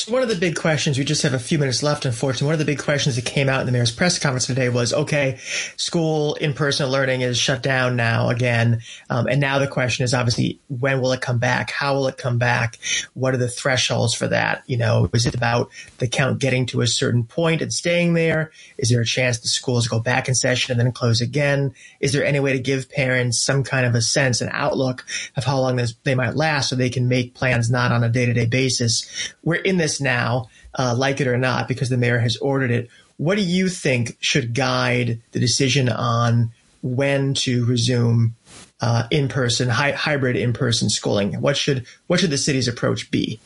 one 0.08 0.22
of 0.22 0.28
the 0.28 0.36
big 0.36 0.56
questions, 0.56 0.98
we 0.98 1.04
just 1.04 1.22
have 1.22 1.34
a 1.34 1.38
few 1.38 1.58
minutes 1.58 1.82
left, 1.82 2.04
unfortunately. 2.04 2.46
One 2.46 2.54
of 2.54 2.58
the 2.58 2.64
big 2.64 2.78
questions 2.78 3.16
that 3.16 3.24
came 3.24 3.48
out 3.48 3.60
in 3.60 3.66
the 3.66 3.72
mayor's 3.72 3.92
press 3.92 4.18
conference 4.18 4.46
today 4.46 4.68
was 4.68 4.92
okay, 4.92 5.38
school 5.76 6.34
in 6.36 6.54
person 6.54 6.88
learning 6.88 7.20
is 7.20 7.38
shut 7.38 7.62
down 7.62 7.96
now 7.96 8.30
again. 8.30 8.80
Um, 9.10 9.26
and 9.26 9.40
now 9.40 9.58
the 9.58 9.66
question 9.66 10.04
is 10.04 10.14
obviously, 10.14 10.60
when 10.68 11.00
will 11.00 11.12
it 11.12 11.20
come 11.20 11.38
back? 11.38 11.70
How 11.70 11.94
will 11.94 12.08
it 12.08 12.16
come 12.16 12.38
back? 12.38 12.78
What 13.14 13.34
are 13.34 13.38
the 13.38 13.48
thresholds 13.48 14.14
for 14.14 14.28
that? 14.28 14.62
You 14.66 14.78
know, 14.78 15.10
is 15.12 15.26
it 15.26 15.34
about 15.34 15.70
the 15.98 16.08
count 16.08 16.38
getting 16.38 16.66
to 16.66 16.80
a 16.80 16.86
certain 16.86 17.24
point 17.24 17.60
and 17.60 17.72
staying 17.72 18.14
there? 18.14 18.50
Is 18.78 18.90
there 18.90 19.00
a 19.00 19.06
chance 19.06 19.38
the 19.38 19.48
schools 19.48 19.88
go 19.88 20.00
back 20.00 20.28
in 20.28 20.34
session 20.34 20.72
and 20.72 20.80
then 20.80 20.92
close 20.92 21.20
again? 21.20 21.74
Is 22.00 22.12
there 22.12 22.24
any 22.24 22.40
way 22.40 22.52
to 22.52 22.58
give 22.58 22.90
parents 22.90 23.40
some 23.40 23.62
kind 23.62 23.84
of 23.84 23.94
a 23.94 24.02
sense, 24.02 24.40
an 24.40 24.48
outlook 24.52 25.04
of 25.36 25.44
how 25.44 25.58
long 25.60 25.76
this, 25.76 25.94
they 26.04 26.14
might 26.14 26.34
last 26.34 26.70
so 26.70 26.76
they 26.76 26.90
can 26.90 27.08
make 27.08 27.34
plans 27.34 27.70
not 27.70 27.92
on 27.92 28.04
a 28.04 28.08
day 28.08 28.26
to 28.26 28.32
day 28.32 28.46
basis? 28.46 29.34
We're 29.42 29.56
in 29.56 29.76
this 29.76 29.97
now, 30.00 30.48
uh, 30.74 30.94
like 30.96 31.20
it 31.20 31.26
or 31.26 31.38
not, 31.38 31.68
because 31.68 31.88
the 31.88 31.96
mayor 31.96 32.18
has 32.18 32.36
ordered 32.36 32.70
it. 32.70 32.90
What 33.16 33.36
do 33.36 33.42
you 33.42 33.68
think 33.68 34.16
should 34.20 34.54
guide 34.54 35.20
the 35.32 35.40
decision 35.40 35.88
on 35.88 36.52
when 36.82 37.34
to 37.34 37.64
resume 37.66 38.36
uh, 38.80 39.08
in-person, 39.10 39.68
hi- 39.68 39.92
hybrid 39.92 40.36
in-person 40.36 40.88
schooling? 40.90 41.40
What 41.40 41.56
should 41.56 41.86
what 42.06 42.20
should 42.20 42.30
the 42.30 42.38
city's 42.38 42.68
approach 42.68 43.10
be? 43.10 43.40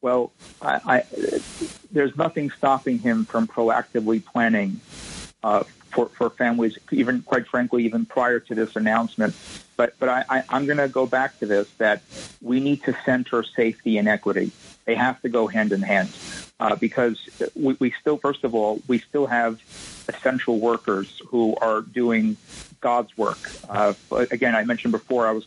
Well, 0.00 0.32
I, 0.60 0.80
I, 0.84 1.02
there's 1.92 2.16
nothing 2.16 2.50
stopping 2.50 2.98
him 2.98 3.24
from 3.24 3.46
proactively 3.46 4.24
planning 4.24 4.80
uh, 5.44 5.62
for, 5.92 6.06
for 6.06 6.30
families, 6.30 6.76
even 6.90 7.22
quite 7.22 7.46
frankly, 7.46 7.84
even 7.84 8.04
prior 8.06 8.40
to 8.40 8.54
this 8.54 8.74
announcement. 8.74 9.34
But 9.76 9.94
but 9.98 10.08
I, 10.08 10.24
I, 10.28 10.44
I'm 10.48 10.66
going 10.66 10.78
to 10.78 10.88
go 10.88 11.06
back 11.06 11.38
to 11.38 11.46
this 11.46 11.70
that 11.78 12.02
we 12.40 12.60
need 12.60 12.82
to 12.84 12.96
center 13.04 13.42
safety 13.42 13.98
and 13.98 14.08
equity. 14.08 14.50
They 14.84 14.94
have 14.94 15.20
to 15.22 15.28
go 15.28 15.46
hand 15.46 15.72
in 15.72 15.82
hand 15.82 16.10
uh, 16.58 16.76
because 16.76 17.28
we, 17.54 17.76
we 17.78 17.94
still, 18.00 18.16
first 18.16 18.44
of 18.44 18.54
all, 18.54 18.80
we 18.88 18.98
still 18.98 19.26
have 19.26 19.60
essential 20.08 20.58
workers 20.58 21.22
who 21.28 21.54
are 21.56 21.82
doing 21.82 22.36
God's 22.80 23.16
work. 23.16 23.38
Uh, 23.68 23.94
again, 24.10 24.54
I 24.54 24.64
mentioned 24.64 24.92
before 24.92 25.26
I 25.26 25.32
was 25.32 25.46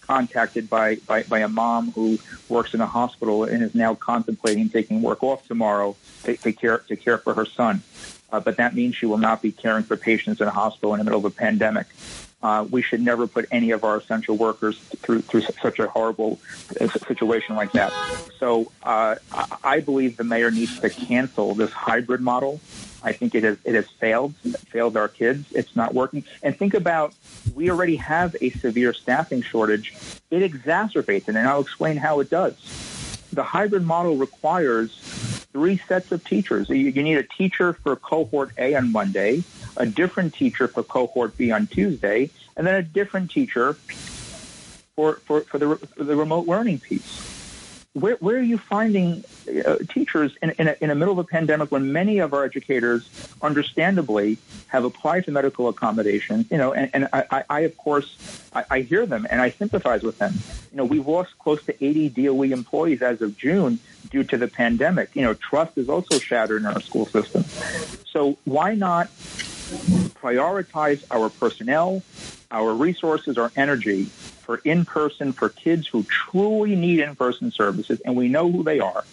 contacted 0.00 0.68
by, 0.68 0.96
by, 0.96 1.22
by, 1.24 1.38
a 1.38 1.48
mom 1.48 1.92
who 1.92 2.18
works 2.48 2.74
in 2.74 2.80
a 2.80 2.86
hospital 2.86 3.44
and 3.44 3.62
is 3.62 3.74
now 3.74 3.94
contemplating 3.94 4.68
taking 4.68 5.02
work 5.02 5.22
off 5.22 5.46
tomorrow 5.46 5.94
to, 6.24 6.36
to 6.38 6.52
care 6.52 6.78
to 6.78 6.96
care 6.96 7.16
for 7.16 7.32
her 7.34 7.44
son. 7.44 7.82
Uh, 8.32 8.40
but 8.40 8.56
that 8.56 8.74
means 8.74 8.96
she 8.96 9.06
will 9.06 9.18
not 9.18 9.40
be 9.40 9.52
caring 9.52 9.84
for 9.84 9.96
patients 9.96 10.40
in 10.40 10.48
a 10.48 10.50
hospital 10.50 10.94
in 10.94 10.98
the 10.98 11.04
middle 11.04 11.18
of 11.18 11.24
a 11.24 11.30
pandemic. 11.30 11.86
Uh, 12.42 12.66
we 12.70 12.80
should 12.80 13.02
never 13.02 13.26
put 13.26 13.46
any 13.50 13.70
of 13.70 13.84
our 13.84 13.98
essential 13.98 14.36
workers 14.36 14.78
through 14.78 15.20
through 15.20 15.42
such 15.42 15.78
a 15.78 15.86
horrible 15.88 16.40
uh, 16.80 16.88
situation 16.88 17.54
like 17.54 17.72
that. 17.72 17.92
So 18.38 18.72
uh, 18.82 19.16
I 19.62 19.80
believe 19.80 20.16
the 20.16 20.24
mayor 20.24 20.50
needs 20.50 20.80
to 20.80 20.88
cancel 20.88 21.54
this 21.54 21.70
hybrid 21.70 22.22
model. 22.22 22.60
I 23.02 23.12
think 23.12 23.34
it 23.34 23.44
has 23.44 23.58
it 23.64 23.74
has 23.74 23.88
failed 23.88 24.34
failed 24.68 24.96
our 24.96 25.08
kids. 25.08 25.52
It's 25.52 25.76
not 25.76 25.94
working. 25.94 26.24
And 26.42 26.56
think 26.56 26.72
about 26.74 27.14
we 27.54 27.70
already 27.70 27.96
have 27.96 28.34
a 28.40 28.50
severe 28.50 28.94
staffing 28.94 29.42
shortage. 29.42 29.94
It 30.30 30.50
exacerbates 30.50 31.28
it, 31.28 31.36
and 31.36 31.46
I'll 31.46 31.60
explain 31.60 31.98
how 31.98 32.20
it 32.20 32.30
does. 32.30 32.54
The 33.32 33.42
hybrid 33.42 33.84
model 33.84 34.16
requires 34.16 34.98
three 35.52 35.80
sets 35.88 36.12
of 36.12 36.24
teachers. 36.24 36.68
You, 36.68 36.92
need 36.92 37.18
a 37.18 37.22
teacher 37.22 37.72
for 37.72 37.96
cohort 37.96 38.52
A 38.58 38.74
on 38.74 38.92
Monday, 38.92 39.42
a 39.76 39.86
different 39.86 40.34
teacher 40.34 40.68
for 40.68 40.82
cohort 40.82 41.36
B 41.36 41.50
on 41.50 41.66
Tuesday, 41.66 42.30
and 42.56 42.66
then 42.66 42.74
a 42.74 42.82
different 42.82 43.30
teacher 43.30 43.74
for, 44.94 45.14
for, 45.24 45.42
for, 45.42 45.58
the, 45.58 45.76
for 45.76 46.04
the 46.04 46.16
remote 46.16 46.46
learning 46.46 46.80
piece. 46.80 47.39
Where, 47.92 48.14
where 48.16 48.36
are 48.36 48.42
you 48.42 48.56
finding 48.56 49.24
uh, 49.66 49.78
teachers 49.88 50.36
in, 50.40 50.50
in, 50.50 50.68
a, 50.68 50.76
in 50.80 50.90
the 50.90 50.94
middle 50.94 51.12
of 51.12 51.18
a 51.18 51.24
pandemic 51.24 51.72
when 51.72 51.92
many 51.92 52.20
of 52.20 52.32
our 52.32 52.44
educators, 52.44 53.08
understandably, 53.42 54.38
have 54.68 54.84
applied 54.84 55.24
to 55.24 55.32
medical 55.32 55.68
accommodation? 55.68 56.46
You 56.52 56.58
know, 56.58 56.72
and, 56.72 56.88
and 56.94 57.08
I, 57.12 57.42
I, 57.50 57.60
of 57.60 57.76
course, 57.76 58.16
I, 58.52 58.64
I 58.70 58.80
hear 58.82 59.06
them 59.06 59.26
and 59.28 59.42
I 59.42 59.50
sympathize 59.50 60.04
with 60.04 60.18
them. 60.18 60.34
You 60.70 60.76
know, 60.76 60.84
we've 60.84 61.06
lost 61.06 61.36
close 61.40 61.64
to 61.64 61.84
80 61.84 62.10
DOE 62.10 62.42
employees 62.44 63.02
as 63.02 63.20
of 63.22 63.36
June 63.36 63.80
due 64.08 64.22
to 64.22 64.36
the 64.36 64.46
pandemic. 64.46 65.10
You 65.14 65.22
know, 65.22 65.34
trust 65.34 65.76
is 65.76 65.88
also 65.88 66.20
shattered 66.20 66.62
in 66.62 66.66
our 66.66 66.80
school 66.80 67.06
system. 67.06 67.42
So 68.06 68.38
why 68.44 68.76
not 68.76 69.08
prioritize 69.08 71.02
our 71.10 71.28
personnel, 71.28 72.04
our 72.52 72.72
resources, 72.72 73.36
our 73.36 73.50
energy 73.56 74.10
for 74.50 74.60
in-person 74.64 75.32
for 75.32 75.48
kids 75.48 75.86
who 75.86 76.02
truly 76.02 76.74
need 76.74 76.98
in-person 76.98 77.52
services, 77.52 78.00
and 78.04 78.16
we 78.16 78.26
know 78.26 78.50
who 78.50 78.64
they 78.64 78.80
are, 78.80 79.04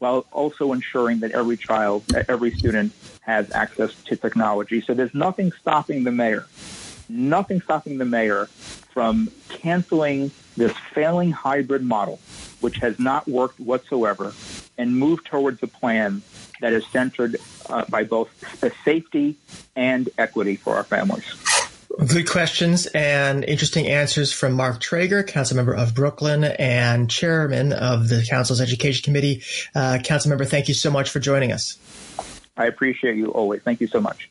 while 0.00 0.26
also 0.32 0.72
ensuring 0.72 1.20
that 1.20 1.30
every 1.30 1.56
child, 1.56 2.02
every 2.28 2.50
student 2.50 2.92
has 3.20 3.48
access 3.52 3.94
to 4.02 4.16
technology. 4.16 4.80
So 4.80 4.92
there's 4.92 5.14
nothing 5.14 5.52
stopping 5.60 6.02
the 6.02 6.10
mayor, 6.10 6.46
nothing 7.08 7.60
stopping 7.60 7.98
the 7.98 8.04
mayor 8.04 8.46
from 8.46 9.30
canceling 9.48 10.32
this 10.56 10.72
failing 10.92 11.30
hybrid 11.30 11.84
model, 11.84 12.18
which 12.60 12.78
has 12.78 12.98
not 12.98 13.28
worked 13.28 13.60
whatsoever, 13.60 14.32
and 14.76 14.96
move 14.96 15.22
towards 15.22 15.62
a 15.62 15.68
plan 15.68 16.20
that 16.60 16.72
is 16.72 16.84
centered 16.88 17.36
uh, 17.68 17.84
by 17.88 18.02
both 18.02 18.28
safety 18.84 19.36
and 19.76 20.10
equity 20.18 20.56
for 20.56 20.74
our 20.74 20.82
families. 20.82 21.53
Good 21.98 22.28
questions 22.28 22.86
and 22.86 23.44
interesting 23.44 23.86
answers 23.86 24.32
from 24.32 24.54
Mark 24.54 24.80
Treyger, 24.80 25.26
council 25.26 25.56
member 25.56 25.74
of 25.74 25.94
Brooklyn 25.94 26.44
and 26.44 27.08
chairman 27.08 27.72
of 27.72 28.08
the 28.08 28.26
council's 28.28 28.60
education 28.60 29.04
committee. 29.04 29.42
Uh, 29.74 29.98
council 30.02 30.28
member, 30.28 30.44
thank 30.44 30.68
you 30.68 30.74
so 30.74 30.90
much 30.90 31.10
for 31.10 31.20
joining 31.20 31.52
us. 31.52 31.78
I 32.56 32.66
appreciate 32.66 33.16
you 33.16 33.28
always. 33.28 33.62
Thank 33.62 33.80
you 33.80 33.86
so 33.86 34.00
much. 34.00 34.30